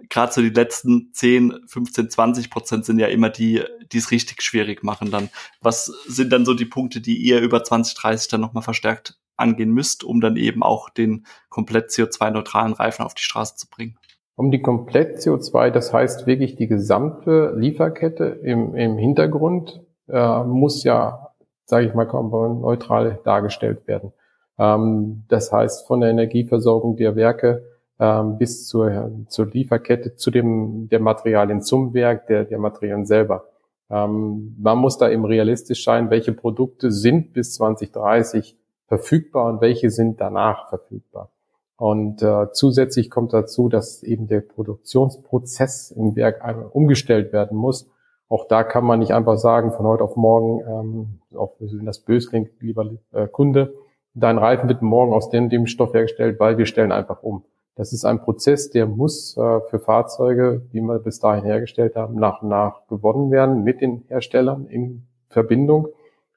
gerade 0.09 0.33
so 0.33 0.41
die 0.41 0.51
letzten 0.51 1.13
10, 1.13 1.65
15, 1.67 2.11
20 2.11 2.51
Prozent 2.51 2.85
sind 2.85 2.99
ja 2.99 3.07
immer 3.07 3.31
die, 3.31 3.63
die 3.93 3.99
es 3.99 4.11
richtig 4.11 4.43
schwierig 4.43 4.83
machen 4.83 5.11
dann. 5.11 5.31
Was 5.61 5.87
sind 6.07 6.33
dann 6.33 6.45
so 6.45 6.55
die 6.55 6.65
Punkte, 6.65 7.01
die 7.01 7.17
ihr 7.17 7.41
über 7.41 7.65
2030 7.65 8.29
dann 8.29 8.41
nochmal 8.41 8.63
verstärkt 8.63 9.19
angehen 9.37 9.71
müsst, 9.71 10.05
um 10.05 10.21
dann 10.21 10.37
eben 10.37 10.63
auch 10.63 10.91
den 10.91 11.27
komplett 11.49 11.91
CO2-neutralen 11.91 12.73
Reifen 12.73 13.05
auf 13.05 13.15
die 13.15 13.23
Straße 13.23 13.57
zu 13.57 13.69
bringen? 13.69 13.97
Um 14.35 14.51
die 14.51 14.61
komplett 14.61 15.19
CO2, 15.19 15.71
das 15.71 15.93
heißt 15.93 16.27
wirklich 16.27 16.57
die 16.57 16.67
gesamte 16.67 17.55
Lieferkette 17.57 18.25
im, 18.25 18.75
im 18.75 18.99
Hintergrund 18.99 19.83
äh, 20.09 20.45
muss 20.45 20.85
ja, 20.85 21.31
sage 21.65 21.87
ich 21.87 21.95
mal, 21.95 22.05
neutral 22.05 23.19
dargestellt 23.25 23.87
werden. 23.87 24.13
Ähm, 24.59 25.25
das 25.29 25.53
heißt 25.53 25.87
von 25.87 26.01
der 26.01 26.11
Energieversorgung 26.11 26.97
der 26.97 27.17
Werke 27.17 27.65
ähm, 27.99 28.39
bis 28.39 28.67
zur, 28.67 29.11
zur 29.29 29.47
Lieferkette, 29.47 30.17
zu 30.17 30.31
dem 30.31 30.89
der 30.89 31.01
Materialien 31.01 31.63
zum 31.63 31.95
Werk, 31.95 32.27
der, 32.27 32.45
der 32.45 32.59
Materialien 32.59 33.07
selber. 33.07 33.45
Ähm, 33.91 34.57
man 34.59 34.79
muss 34.79 34.99
da 34.99 35.09
eben 35.09 35.25
realistisch 35.25 35.85
sein, 35.85 36.11
welche 36.11 36.33
Produkte 36.33 36.91
sind 36.91 37.33
bis 37.33 37.55
2030 37.55 38.57
verfügbar 38.87 39.49
und 39.49 39.61
welche 39.61 39.91
sind 39.91 40.21
danach 40.21 40.69
verfügbar. 40.69 41.31
Und 41.77 42.23
äh, 42.23 42.51
zusätzlich 42.53 43.11
kommt 43.11 43.33
dazu, 43.33 43.69
dass 43.69 44.03
eben 44.03 44.29
der 44.29 44.41
Produktionsprozess 44.41 45.91
im 45.91 46.17
Werk 46.17 46.43
umgestellt 46.75 47.33
werden 47.33 47.57
muss. 47.57 47.89
Auch 48.29 48.49
da 48.49 48.65
kann 48.65 48.85
man 48.85 48.99
nicht 48.99 49.13
einfach 49.13 49.37
sagen, 49.37 49.73
von 49.73 49.87
heute 49.87 50.03
auf 50.03 50.17
morgen, 50.17 50.61
ähm, 50.67 51.39
auch 51.39 51.55
wenn 51.59 51.85
das 51.85 52.01
böse 52.01 52.31
klingt, 52.31 52.51
lieber 52.61 52.91
äh, 53.13 53.29
Kunde, 53.29 53.75
dein 54.15 54.39
Reifen 54.39 54.69
wird 54.69 54.83
morgen 54.83 55.13
aus 55.13 55.29
dem, 55.29 55.51
dem 55.51 55.67
Stoff 55.67 55.93
hergestellt, 55.93 56.41
weil 56.41 56.57
wir 56.59 56.67
stellen 56.67 56.93
einfach 56.93 57.23
um. 57.23 57.45
Das 57.77 57.93
ist 57.93 58.07
ein 58.07 58.23
Prozess, 58.23 58.71
der 58.71 58.87
muss 58.87 59.37
äh, 59.37 59.61
für 59.71 59.79
Fahrzeuge, 59.79 60.63
die 60.73 60.81
wir 60.81 60.99
bis 60.99 61.21
dahin 61.21 61.45
hergestellt 61.45 61.95
haben, 61.95 62.15
nach 62.15 62.43
und 62.43 62.49
nach 62.49 62.87
gewonnen 62.89 63.31
werden 63.31 63.65
mit 63.65 63.83
den 63.83 64.05
Herstellern 64.09 64.67
in 64.67 65.07
Verbindung 65.29 65.89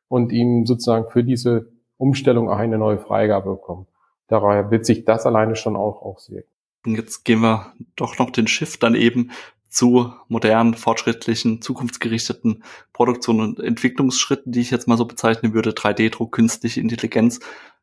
und 0.09 0.33
ihnen 0.33 0.65
sozusagen 0.65 1.09
für 1.09 1.23
diese 1.23 1.71
Umstellung 1.97 2.49
auch 2.49 2.57
eine 2.57 2.77
neue 2.77 2.97
Freigabe 2.97 3.51
bekommen. 3.51 3.87
Daher 4.27 4.69
wird 4.69 4.85
sich 4.85 5.05
das 5.05 5.25
alleine 5.25 5.55
schon 5.55 5.77
auch 5.77 6.01
auswirken. 6.01 6.49
Jetzt 6.85 7.23
gehen 7.23 7.39
wir 7.39 7.73
doch 7.95 8.19
noch 8.19 8.31
den 8.31 8.47
Shift 8.47 8.83
dann 8.83 8.95
eben 8.95 9.31
zu 9.69 10.11
modernen, 10.27 10.73
fortschrittlichen, 10.73 11.61
zukunftsgerichteten 11.61 12.63
Produktion- 12.91 13.41
und 13.41 13.59
Entwicklungsschritten, 13.59 14.51
die 14.51 14.61
ich 14.61 14.71
jetzt 14.71 14.87
mal 14.87 14.97
so 14.97 15.05
bezeichnen 15.05 15.53
würde, 15.53 15.71
3D-Druck, 15.71 16.31
künstliche 16.31 16.81
Intelligenz. 16.81 17.39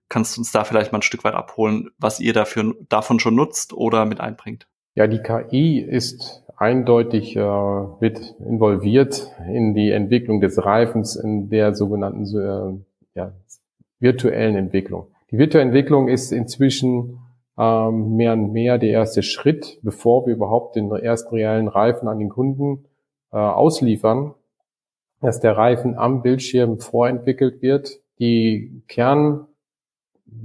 Kannst 0.08 0.36
du 0.36 0.40
uns 0.40 0.52
da 0.52 0.64
vielleicht 0.64 0.92
mal 0.92 0.98
ein 0.98 1.02
Stück 1.02 1.24
weit 1.24 1.34
abholen, 1.34 1.90
was 1.98 2.20
ihr 2.20 2.32
dafür 2.32 2.74
davon 2.88 3.18
schon 3.18 3.34
nutzt 3.34 3.72
oder 3.72 4.04
mit 4.06 4.20
einbringt? 4.20 4.68
Ja, 4.94 5.06
die 5.06 5.18
KI 5.18 5.80
ist 5.80 6.44
eindeutig 6.56 7.36
äh, 7.36 7.86
mit 8.00 8.34
involviert 8.38 9.30
in 9.52 9.74
die 9.74 9.90
Entwicklung 9.90 10.40
des 10.40 10.64
Reifens 10.64 11.16
in 11.16 11.50
der 11.50 11.74
sogenannten 11.74 12.24
äh, 12.24 13.18
ja, 13.18 13.32
virtuellen 13.98 14.56
Entwicklung. 14.56 15.08
Die 15.30 15.38
virtuelle 15.38 15.66
Entwicklung 15.66 16.08
ist 16.08 16.32
inzwischen 16.32 17.18
ähm, 17.58 18.16
mehr 18.16 18.32
und 18.32 18.52
mehr 18.52 18.78
der 18.78 18.90
erste 18.90 19.22
Schritt, 19.22 19.78
bevor 19.82 20.26
wir 20.26 20.34
überhaupt 20.34 20.76
den 20.76 20.90
ersten 20.90 21.34
realen 21.34 21.68
Reifen 21.68 22.08
an 22.08 22.18
den 22.18 22.28
Kunden 22.28 22.86
äh, 23.32 23.36
ausliefern, 23.36 24.34
dass 25.20 25.40
der 25.40 25.56
Reifen 25.56 25.96
am 25.98 26.22
Bildschirm 26.22 26.78
vorentwickelt 26.78 27.60
wird, 27.60 28.00
die 28.18 28.82
Kerneigenschaften 28.88 29.55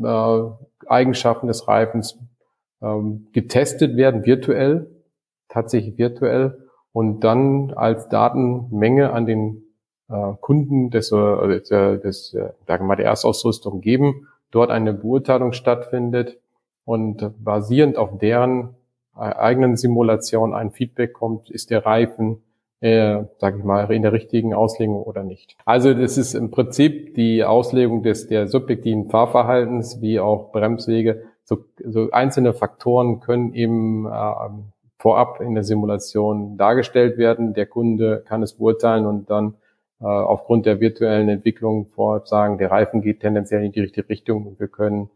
äh, 0.04 1.48
des 1.48 1.68
Reifens 1.68 2.18
ähm, 2.82 3.28
getestet 3.34 3.96
werden, 3.98 4.26
virtuell, 4.26 4.90
tatsächlich 5.50 5.98
virtuell, 5.98 6.68
und 6.94 7.22
dann 7.22 7.72
als 7.74 8.10
Datenmenge 8.10 9.14
an 9.14 9.26
den 9.26 9.64
äh, 10.10 10.34
Kunden 10.42 10.90
des, 10.90 11.12
äh, 11.12 11.48
des, 11.48 11.70
des 11.70 12.34
äh, 12.34 12.50
sagen 12.68 12.84
wir 12.84 12.88
mal, 12.88 12.96
der 12.96 13.06
Erstausrüstung 13.06 13.82
geben, 13.82 14.28
dort 14.52 14.70
eine 14.70 14.94
Beurteilung 14.94 15.54
stattfindet 15.54 16.38
und 16.84 17.32
basierend 17.44 17.98
auf 17.98 18.18
deren 18.18 18.76
äh, 19.16 19.22
eigenen 19.22 19.78
Simulation 19.78 20.54
ein 20.54 20.72
Feedback 20.72 21.14
kommt, 21.14 21.50
ist 21.50 21.70
der 21.70 21.86
Reifen 21.86 22.44
äh, 22.82 23.24
sage 23.38 23.60
ich 23.60 23.64
mal, 23.64 23.92
in 23.92 24.02
der 24.02 24.12
richtigen 24.12 24.54
Auslegung 24.54 25.02
oder 25.04 25.24
nicht. 25.24 25.56
Also 25.66 25.94
das 25.94 26.18
ist 26.18 26.34
im 26.34 26.52
Prinzip 26.52 27.14
die 27.16 27.44
Auslegung 27.44 28.04
des 28.04 28.28
der 28.28 28.48
subjektiven 28.48 29.10
Fahrverhaltens 29.10 30.02
wie 30.02 30.20
auch 30.20 30.52
Bremswege. 30.52 31.24
So, 31.44 31.60
so 31.84 32.10
einzelne 32.12 32.54
Faktoren 32.54 33.20
können 33.20 33.54
eben 33.54 34.06
äh, 34.08 34.34
vorab 34.98 35.42
in 35.42 35.54
der 35.54 35.64
Simulation 35.64 36.58
dargestellt 36.58 37.18
werden. 37.18 37.54
Der 37.54 37.68
Kunde 37.68 38.24
kann 38.28 38.44
es 38.44 38.54
beurteilen 38.54 39.06
und 39.06 39.30
dann 39.30 39.56
äh, 40.00 40.06
aufgrund 40.06 40.66
der 40.66 40.80
virtuellen 40.80 41.30
Entwicklung 41.30 41.86
vorab 41.88 42.28
sagen, 42.28 42.58
der 42.58 42.72
Reifen 42.72 43.02
geht 43.02 43.20
tendenziell 43.20 43.64
in 43.64 43.72
die 43.72 43.82
richtige 43.82 44.10
Richtung 44.10 44.48
und 44.48 44.60
wir 44.60 44.68
können 44.68 45.10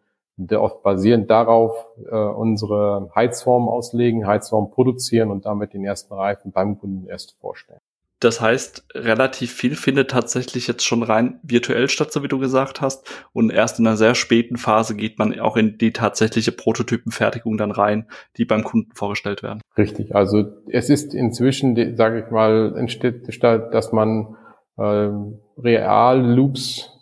oft 0.52 0.84
basierend 0.84 1.30
darauf 1.30 1.76
äh, 2.12 2.15
unsere 2.15 3.10
Heizform 3.15 3.67
auslegen, 3.69 4.28
Heizform 4.28 4.71
produzieren 4.71 5.32
und 5.32 5.45
damit 5.45 5.74
den 5.74 5.86
ersten 5.86 6.13
Reifen 6.13 6.52
beim 6.52 6.78
Kunden 6.80 7.08
erst 7.08 7.38
vorstellen. 7.39 7.80
Das 8.21 8.39
heißt, 8.39 8.86
relativ 8.95 9.54
viel 9.54 9.76
findet 9.76 10.10
tatsächlich 10.10 10.67
jetzt 10.67 10.86
schon 10.86 11.04
rein 11.04 11.39
virtuell 11.43 11.89
statt, 11.89 12.13
so 12.13 12.24
wie 12.24 12.30
du 12.30 12.39
gesagt 12.39 12.82
hast. 12.82 13.08
Und 13.34 13.52
erst 13.52 13.78
in 13.78 13.86
einer 13.86 13.98
sehr 13.98 14.15
späten 14.15 14.58
Phase 14.58 14.95
geht 14.95 15.19
man 15.19 15.38
auch 15.39 15.58
in 15.58 15.78
die 15.78 15.91
tatsächliche 15.91 16.54
Prototypenfertigung 16.54 17.58
dann 17.58 17.71
rein, 17.71 18.08
die 18.38 18.45
beim 18.45 18.63
Kunden 18.63 18.91
vorgestellt 18.95 19.43
werden. 19.43 19.62
Richtig. 19.78 20.15
Also 20.15 20.45
es 20.69 20.89
ist 20.89 21.13
inzwischen, 21.13 21.95
sage 21.98 22.24
ich 22.26 22.32
mal, 22.32 22.76
entsteht, 22.78 23.28
dass 23.43 23.91
man 23.91 24.38
äh, 24.78 25.10
Real-Loops 25.58 26.94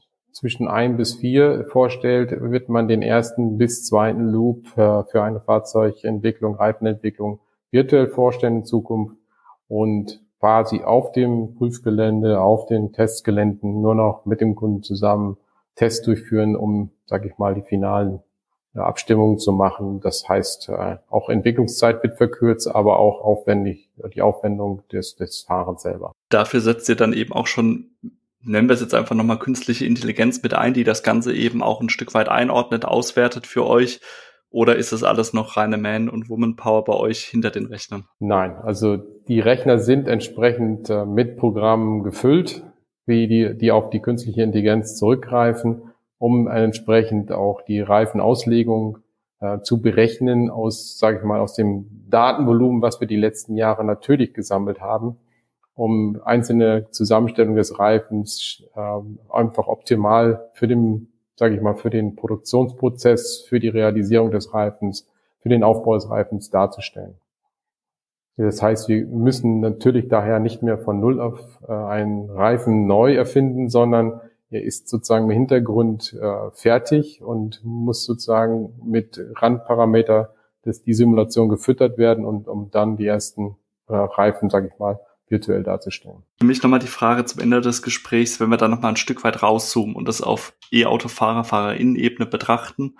zwischen 0.44 0.68
ein 0.68 0.98
bis 0.98 1.14
vier 1.14 1.64
vorstellt, 1.72 2.32
wird 2.38 2.68
man 2.68 2.90
den 2.90 3.02
ersten 3.02 3.58
bis 3.58 3.86
zweiten 3.86 4.28
Loop 4.28 4.68
für, 4.68 5.06
für 5.10 5.24
eine 5.24 5.40
Fahrzeugentwicklung, 5.40 6.56
Reifenentwicklung 6.56 7.40
virtuell 7.72 8.08
vorstellen 8.08 8.58
in 8.58 8.66
Zukunft 8.66 9.16
und 9.70 10.22
quasi 10.42 10.82
auf 10.84 11.14
dem 11.14 11.56
Prüfgelände, 11.56 12.42
auf 12.42 12.66
den 12.66 12.92
Testgeländen 12.92 13.82
nur 13.82 13.96
noch 13.96 14.26
mit 14.26 14.42
dem 14.42 14.56
Kunden 14.56 14.84
zusammen 14.84 15.38
Tests 15.76 16.06
durchführen, 16.06 16.58
um, 16.58 16.90
sage 17.06 17.30
ich 17.30 17.38
mal, 17.38 17.56
die 17.56 17.62
finalen 17.62 18.20
Abstimmungen 18.74 19.40
zu 19.40 19.54
machen. 19.54 20.02
Das 20.02 20.28
heißt, 20.28 20.68
äh, 20.68 20.98
auch 21.10 21.30
Entwicklungszeit 21.30 22.04
wird 22.04 22.18
verkürzt, 22.18 22.68
aber 22.68 23.00
auch 23.00 23.22
aufwendig, 23.22 23.90
die 24.14 24.22
Aufwendung 24.22 24.84
des, 24.92 25.16
des 25.16 25.44
Fahrens 25.44 25.84
selber. 25.84 26.12
Dafür 26.28 26.60
setzt 26.60 26.90
ihr 26.90 26.98
dann 26.98 27.14
eben 27.14 27.32
auch 27.32 27.48
schon 27.48 27.92
nennen 28.46 28.68
wir 28.68 28.74
es 28.74 28.82
jetzt 28.82 28.94
einfach 28.94 29.16
nochmal 29.16 29.40
künstliche 29.40 29.86
Intelligenz 29.86 30.42
mit 30.44 30.54
ein, 30.54 30.74
die 30.74 30.84
das 30.84 31.04
Ganze 31.04 31.34
eben 31.34 31.62
auch 31.62 31.82
ein 31.82 31.90
Stück 31.90 32.14
weit 32.14 32.30
einordnet, 32.30 32.86
auswertet 32.86 33.48
für 33.48 33.66
euch? 33.66 34.00
Oder 34.50 34.76
ist 34.76 34.92
es 34.92 35.04
alles 35.04 35.34
noch 35.34 35.58
reine 35.58 35.78
Man- 35.78 36.10
und 36.10 36.30
Woman-Power 36.30 36.84
bei 36.84 36.94
euch 36.94 37.24
hinter 37.24 37.50
den 37.50 37.66
Rechnern? 37.66 38.06
Nein, 38.20 38.56
also 38.56 38.98
die 38.98 39.40
Rechner 39.40 39.80
sind 39.80 40.08
entsprechend 40.08 40.90
äh, 40.90 41.06
mit 41.06 41.38
Programmen 41.38 42.04
gefüllt, 42.04 42.64
wie 43.06 43.28
die, 43.28 43.58
die 43.58 43.72
auf 43.72 43.90
die 43.90 44.00
künstliche 44.00 44.44
Intelligenz 44.44 44.96
zurückgreifen, 44.96 45.82
um 46.20 46.48
entsprechend 46.48 47.32
auch 47.32 47.62
die 47.64 47.82
Reifenauslegung 47.82 49.00
äh, 49.40 49.60
zu 49.62 49.82
berechnen 49.82 50.52
aus, 50.52 51.00
sage 51.00 51.18
ich 51.18 51.24
mal, 51.24 51.40
aus 51.40 51.56
dem 51.56 51.88
Datenvolumen, 52.10 52.84
was 52.84 53.00
wir 53.00 53.08
die 53.08 53.18
letzten 53.18 53.58
Jahre 53.58 53.84
natürlich 53.84 54.36
gesammelt 54.36 54.82
haben 54.82 55.18
um 55.76 56.22
einzelne 56.24 56.90
Zusammenstellung 56.92 57.56
des 57.56 57.80
Reifens 57.80 58.64
äh, 58.76 59.00
einfach 59.30 59.68
optimal 59.68 60.50
für 60.54 60.68
den, 60.68 61.12
sage 61.36 61.56
ich 61.56 61.62
mal, 61.62 61.76
für 61.76 61.90
den 61.90 62.16
Produktionsprozess, 62.16 63.46
für 63.48 63.60
die 63.60 63.70
Realisierung 63.70 64.32
des 64.32 64.54
Reifens, 64.54 65.08
für 65.40 65.50
den 65.50 65.64
Aufbau 65.64 65.96
des 65.96 66.10
Reifens 66.10 66.50
darzustellen. 66.50 67.16
Das 68.38 68.62
heißt, 68.62 68.88
wir 68.90 69.06
müssen 69.06 69.60
natürlich 69.60 70.08
daher 70.08 70.40
nicht 70.40 70.64
mehr 70.64 70.78
von 70.78 71.00
Null 71.00 71.20
auf 71.20 71.60
äh, 71.68 71.72
einen 71.72 72.30
Reifen 72.30 72.88
neu 72.88 73.14
erfinden, 73.16 73.70
sondern 73.70 74.22
er 74.50 74.64
ist 74.64 74.88
sozusagen 74.88 75.26
im 75.26 75.32
Hintergrund 75.32 76.14
äh, 76.14 76.52
fertig 76.52 77.22
und 77.24 77.62
muss 77.64 78.06
sozusagen 78.06 78.74
mit 78.84 79.20
Randparameter 79.36 80.34
des, 80.66 80.84
die 80.84 80.94
Simulation 80.94 81.50
gefüttert 81.50 81.98
werden 81.98 82.26
und 82.26 82.48
um 82.48 82.70
dann 82.72 82.98
die 82.98 83.06
ersten 83.06 83.56
äh, 83.88 83.96
Reifen, 83.96 84.50
sage 84.50 84.70
ich 84.72 84.80
mal, 84.80 85.00
virtuell 85.34 85.64
darzustellen. 85.64 86.24
Für 86.40 86.46
mich 86.46 86.62
nochmal 86.64 86.80
die 86.80 86.88
Frage 86.88 87.26
zum 87.26 87.42
Ende 87.42 87.60
des 87.60 87.82
Gesprächs, 87.82 88.40
wenn 88.40 88.50
wir 88.50 88.58
da 88.58 88.68
nochmal 88.68 88.94
ein 88.94 88.98
Stück 88.98 89.24
weit 89.24 89.44
rauszoomen 89.44 89.96
und 89.96 90.08
das 90.08 90.22
auf 90.22 90.54
E-Auto-Fahrer, 90.72 91.44
Fahrerinnen-Ebene 91.44 92.26
betrachten. 92.26 92.96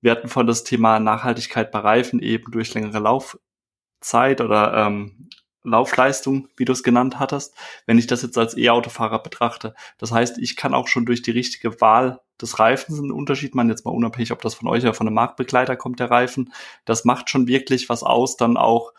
Wir 0.00 0.12
hatten 0.12 0.28
von 0.28 0.46
das 0.46 0.62
Thema 0.62 1.00
Nachhaltigkeit 1.00 1.72
bei 1.72 1.80
Reifen 1.80 2.20
eben 2.20 2.52
durch 2.52 2.72
längere 2.74 3.00
Laufzeit 3.00 4.40
oder 4.40 4.86
ähm, 4.86 5.28
Laufleistung, 5.64 6.48
wie 6.56 6.64
du 6.64 6.72
es 6.72 6.82
genannt 6.82 7.18
hattest, 7.18 7.54
wenn 7.86 7.98
ich 7.98 8.06
das 8.06 8.22
jetzt 8.22 8.38
als 8.38 8.56
E-Autofahrer 8.56 9.22
betrachte. 9.22 9.74
Das 9.96 10.12
heißt, 10.12 10.38
ich 10.38 10.54
kann 10.54 10.74
auch 10.74 10.86
schon 10.86 11.06
durch 11.06 11.22
die 11.22 11.32
richtige 11.32 11.80
Wahl 11.80 12.20
des 12.40 12.58
Reifens 12.58 12.98
einen 12.98 13.10
Unterschied 13.10 13.54
machen, 13.54 13.70
jetzt 13.70 13.84
mal 13.84 13.90
unabhängig, 13.90 14.30
ob 14.30 14.42
das 14.42 14.54
von 14.54 14.68
euch 14.68 14.84
oder 14.84 14.94
von 14.94 15.08
einem 15.08 15.14
Marktbegleiter 15.14 15.76
kommt, 15.76 15.98
der 15.98 16.10
Reifen. 16.10 16.52
Das 16.84 17.04
macht 17.04 17.30
schon 17.30 17.48
wirklich 17.48 17.88
was 17.88 18.04
aus, 18.04 18.36
dann 18.36 18.56
auch 18.56 18.92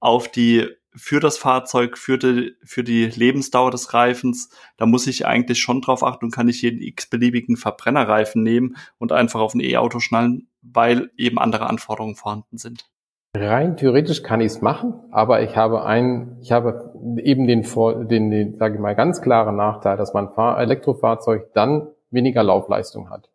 auf 0.00 0.30
die 0.30 0.68
für 0.94 1.20
das 1.20 1.38
Fahrzeug, 1.38 1.96
für 1.96 2.18
die, 2.18 2.54
für 2.64 2.84
die 2.84 3.06
Lebensdauer 3.06 3.70
des 3.70 3.94
Reifens, 3.94 4.50
da 4.76 4.86
muss 4.86 5.06
ich 5.06 5.26
eigentlich 5.26 5.60
schon 5.60 5.80
drauf 5.80 6.02
achten 6.04 6.26
und 6.26 6.30
kann 6.30 6.48
ich 6.48 6.62
jeden 6.62 6.82
x-beliebigen 6.82 7.56
Verbrennerreifen 7.56 8.42
nehmen 8.42 8.76
und 8.98 9.12
einfach 9.12 9.40
auf 9.40 9.54
ein 9.54 9.60
E-Auto 9.60 10.00
schnallen, 10.00 10.48
weil 10.60 11.10
eben 11.16 11.38
andere 11.38 11.66
Anforderungen 11.68 12.16
vorhanden 12.16 12.58
sind. 12.58 12.86
Rein 13.34 13.78
theoretisch 13.78 14.22
kann 14.22 14.42
ich 14.42 14.48
es 14.48 14.60
machen, 14.60 14.92
aber 15.10 15.40
ich 15.42 15.56
habe 15.56 15.86
ein, 15.86 16.36
ich 16.42 16.52
habe 16.52 16.92
eben 17.16 17.46
den, 17.46 17.62
den, 18.08 18.30
den 18.30 18.54
sage 18.56 18.74
ich 18.74 18.80
mal, 18.80 18.94
ganz 18.94 19.22
klaren 19.22 19.56
Nachteil, 19.56 19.96
dass 19.96 20.12
mein 20.12 20.28
Fahr 20.28 20.60
Elektrofahrzeug 20.60 21.54
dann 21.54 21.88
weniger 22.10 22.42
Laufleistung 22.42 23.08
hat. 23.08 23.31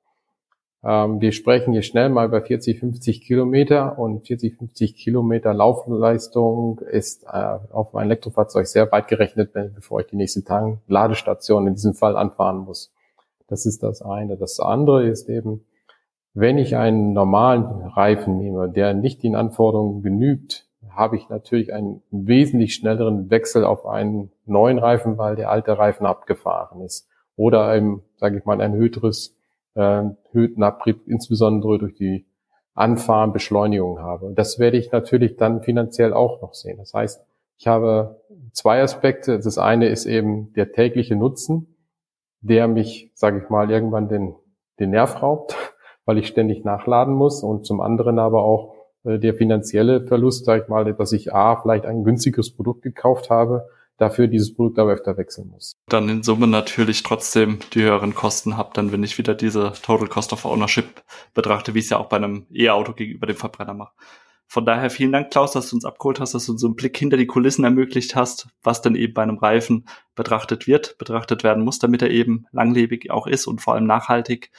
Ähm, 0.84 1.22
wir 1.22 1.32
sprechen 1.32 1.74
hier 1.74 1.82
schnell 1.82 2.10
mal 2.10 2.28
über 2.28 2.42
40, 2.42 2.80
50 2.80 3.22
Kilometer 3.22 3.98
und 3.98 4.26
40, 4.28 4.58
50 4.58 4.96
Kilometer 4.96 5.54
Laufleistung 5.54 6.80
ist 6.80 7.24
äh, 7.24 7.58
auf 7.72 7.94
mein 7.94 8.06
Elektrofahrzeug 8.06 8.68
sehr 8.68 8.92
weit 8.92 9.08
gerechnet, 9.08 9.54
bevor 9.54 10.02
ich 10.02 10.08
die 10.08 10.16
nächsten 10.16 10.46
Tage 10.46 10.80
Ladestation 10.88 11.68
in 11.68 11.74
diesem 11.74 11.94
Fall 11.94 12.16
anfahren 12.16 12.60
muss. 12.60 12.92
Das 13.48 13.66
ist 13.66 13.82
das 13.82 14.02
eine. 14.02 14.38
Das 14.38 14.60
andere 14.60 15.08
ist 15.08 15.30
eben, 15.30 15.66
wenn 16.34 16.58
ich 16.58 16.76
einen 16.76 17.14
normalen 17.14 17.66
Reifen 17.66 18.38
nehme, 18.38 18.70
der 18.70 18.94
nicht 18.94 19.24
den 19.24 19.36
Anforderungen 19.36 20.04
genügt, 20.04 20.68
habe 20.92 21.16
ich 21.16 21.30
natürlich 21.30 21.74
einen 21.74 22.02
wesentlich 22.12 22.74
schnelleren 22.74 23.30
Wechsel 23.30 23.64
auf 23.64 23.86
einen 23.86 24.32
neuen 24.46 24.80
Reifen, 24.80 25.18
weil 25.18 25.36
der 25.36 25.50
alte 25.50 25.78
Reifen 25.78 26.06
abgefahren 26.06 26.82
ist. 26.82 27.08
Oder 27.36 27.76
eben, 27.76 28.04
sage 28.18 28.38
ich 28.38 28.46
mal, 28.46 28.60
ein 28.62 28.74
höheres 28.74 29.37
äh, 29.78 30.04
Höhenabrieb 30.32 31.08
insbesondere 31.08 31.78
durch 31.78 31.94
die 31.94 32.26
Anfahren, 32.74 33.34
habe. 34.00 34.26
Und 34.26 34.38
das 34.38 34.60
werde 34.60 34.78
ich 34.78 34.92
natürlich 34.92 35.38
dann 35.38 35.62
finanziell 35.62 36.14
auch 36.14 36.42
noch 36.42 36.54
sehen. 36.54 36.78
Das 36.78 36.94
heißt, 36.94 37.24
ich 37.58 37.68
habe 37.68 38.22
zwei 38.54 38.82
Aspekte. 38.82 39.40
Das 39.40 39.58
eine 39.58 39.88
ist 39.88 40.06
eben 40.06 40.54
der 40.54 40.72
tägliche 40.72 41.16
Nutzen, 41.16 41.76
der 42.42 42.68
mich, 42.68 43.12
sage 43.16 43.42
ich 43.44 43.50
mal, 43.50 43.72
irgendwann 43.72 44.10
den, 44.10 44.36
den 44.80 44.92
Nerv 44.92 45.22
raubt, 45.24 45.56
weil 46.06 46.18
ich 46.18 46.28
ständig 46.28 46.64
nachladen 46.66 47.16
muss. 47.16 47.44
Und 47.44 47.66
zum 47.66 47.82
anderen 47.82 48.20
aber 48.20 48.44
auch 48.44 48.76
äh, 49.04 49.18
der 49.18 49.34
finanzielle 49.34 50.02
Verlust, 50.02 50.46
sage 50.46 50.64
ich 50.64 50.70
mal, 50.70 50.94
dass 50.94 51.12
ich 51.14 51.34
A, 51.34 51.56
vielleicht 51.56 51.86
ein 51.86 52.04
günstiges 52.04 52.56
Produkt 52.56 52.84
gekauft 52.84 53.30
habe, 53.30 53.68
dafür 53.98 54.28
dieses 54.28 54.54
Produkt 54.54 54.80
aber 54.80 54.94
öfter 54.94 55.18
wechseln 55.18 55.50
muss. 55.50 55.76
Dann 55.88 56.10
in 56.10 56.24
Summe 56.24 56.48
natürlich 56.48 57.04
trotzdem 57.04 57.60
die 57.74 57.82
höheren 57.82 58.16
Kosten 58.16 58.58
habe, 58.58 58.72
dann 58.74 58.92
wenn 58.92 59.04
ich 59.04 59.18
wieder 59.18 59.36
diese 59.36 59.74
Total 59.82 60.08
Cost 60.08 60.34
of 60.34 60.46
Ownership 60.46 61.04
betrachte, 61.34 61.74
wie 61.74 61.80
ich 61.80 61.86
es 61.86 61.92
ja 61.92 61.98
auch 61.98 62.08
bei 62.08 62.18
einem 62.18 62.46
E-Auto 62.52 62.94
gegenüber 62.94 63.28
dem 63.28 63.36
Verbrenner 63.36 63.74
mache. 63.74 63.94
Von 64.50 64.66
daher 64.66 64.90
vielen 64.90 65.12
Dank, 65.12 65.30
Klaus, 65.30 65.52
dass 65.52 65.70
du 65.70 65.76
uns 65.76 65.84
abgeholt 65.84 66.22
hast, 66.22 66.34
dass 66.34 66.46
du 66.46 66.54
uns 66.54 66.62
so 66.62 66.68
einen 66.68 66.78
Blick 66.78 66.98
hinter 66.98 67.18
die 67.18 67.28
Kulissen 67.28 67.66
ermöglicht 67.66 68.16
hast, 68.16 68.48
was 68.64 68.82
denn 68.82 68.96
eben 68.96 69.14
bei 69.14 69.24
einem 69.24 69.38
Reifen 69.38 69.86
betrachtet 70.16 70.68
wird, 70.68 70.98
betrachtet 70.98 71.44
werden 71.44 71.66
muss, 71.66 71.80
damit 71.80 72.02
er 72.02 72.12
eben 72.12 72.46
langlebig 72.52 73.12
auch 73.12 73.28
ist 73.28 73.46
und 73.46 73.60
vor 73.60 73.74
allem 73.74 73.86
nachhaltig. 73.86 74.52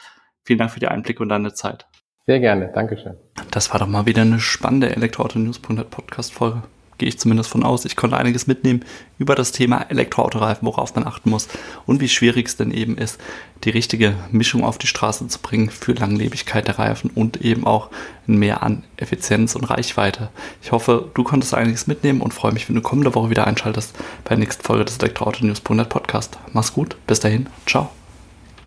Vielen 0.44 0.58
Dank 0.58 0.72
für 0.72 0.80
die 0.80 0.88
Einblicke 0.88 1.22
und 1.22 1.30
deine 1.30 1.54
Zeit. 1.54 1.86
Sehr 2.26 2.40
gerne, 2.40 2.70
Dankeschön. 2.74 3.16
Das 3.50 3.72
war 3.72 3.80
doch 3.80 3.86
mal 3.86 4.04
wieder 4.04 4.20
eine 4.22 4.40
spannende 4.40 4.94
Elektroauto-News.net 4.94 5.88
Podcast-Folge. 5.88 6.62
Gehe 6.98 7.08
ich 7.08 7.18
zumindest 7.18 7.48
von 7.48 7.62
aus. 7.62 7.84
Ich 7.84 7.96
konnte 7.96 8.16
einiges 8.16 8.46
mitnehmen 8.46 8.84
über 9.18 9.34
das 9.34 9.52
Thema 9.52 9.82
Elektroautoreifen, 9.88 10.66
worauf 10.66 10.94
man 10.94 11.06
achten 11.06 11.30
muss 11.30 11.48
und 11.86 12.00
wie 12.00 12.08
schwierig 12.08 12.48
es 12.48 12.56
denn 12.56 12.70
eben 12.70 12.98
ist, 12.98 13.18
die 13.64 13.70
richtige 13.70 14.14
Mischung 14.30 14.64
auf 14.64 14.78
die 14.78 14.86
Straße 14.86 15.26
zu 15.28 15.38
bringen 15.40 15.70
für 15.70 15.92
Langlebigkeit 15.92 16.68
der 16.68 16.78
Reifen 16.78 17.10
und 17.14 17.40
eben 17.40 17.66
auch 17.66 17.90
mehr 18.26 18.62
an 18.62 18.84
Effizienz 18.96 19.54
und 19.54 19.64
Reichweite. 19.64 20.30
Ich 20.62 20.72
hoffe, 20.72 21.10
du 21.14 21.24
konntest 21.24 21.54
einiges 21.54 21.86
mitnehmen 21.86 22.20
und 22.20 22.34
freue 22.34 22.52
mich, 22.52 22.68
wenn 22.68 22.76
du 22.76 22.82
kommende 22.82 23.14
Woche 23.14 23.30
wieder 23.30 23.46
einschaltest 23.46 23.94
bei 24.24 24.30
der 24.30 24.38
nächsten 24.38 24.62
Folge 24.62 24.84
des 24.84 24.98
Elektroauto-News.net 24.98 25.88
Podcast. 25.88 26.38
Mach's 26.52 26.72
gut, 26.72 26.96
bis 27.06 27.20
dahin, 27.20 27.46
ciao. 27.66 27.90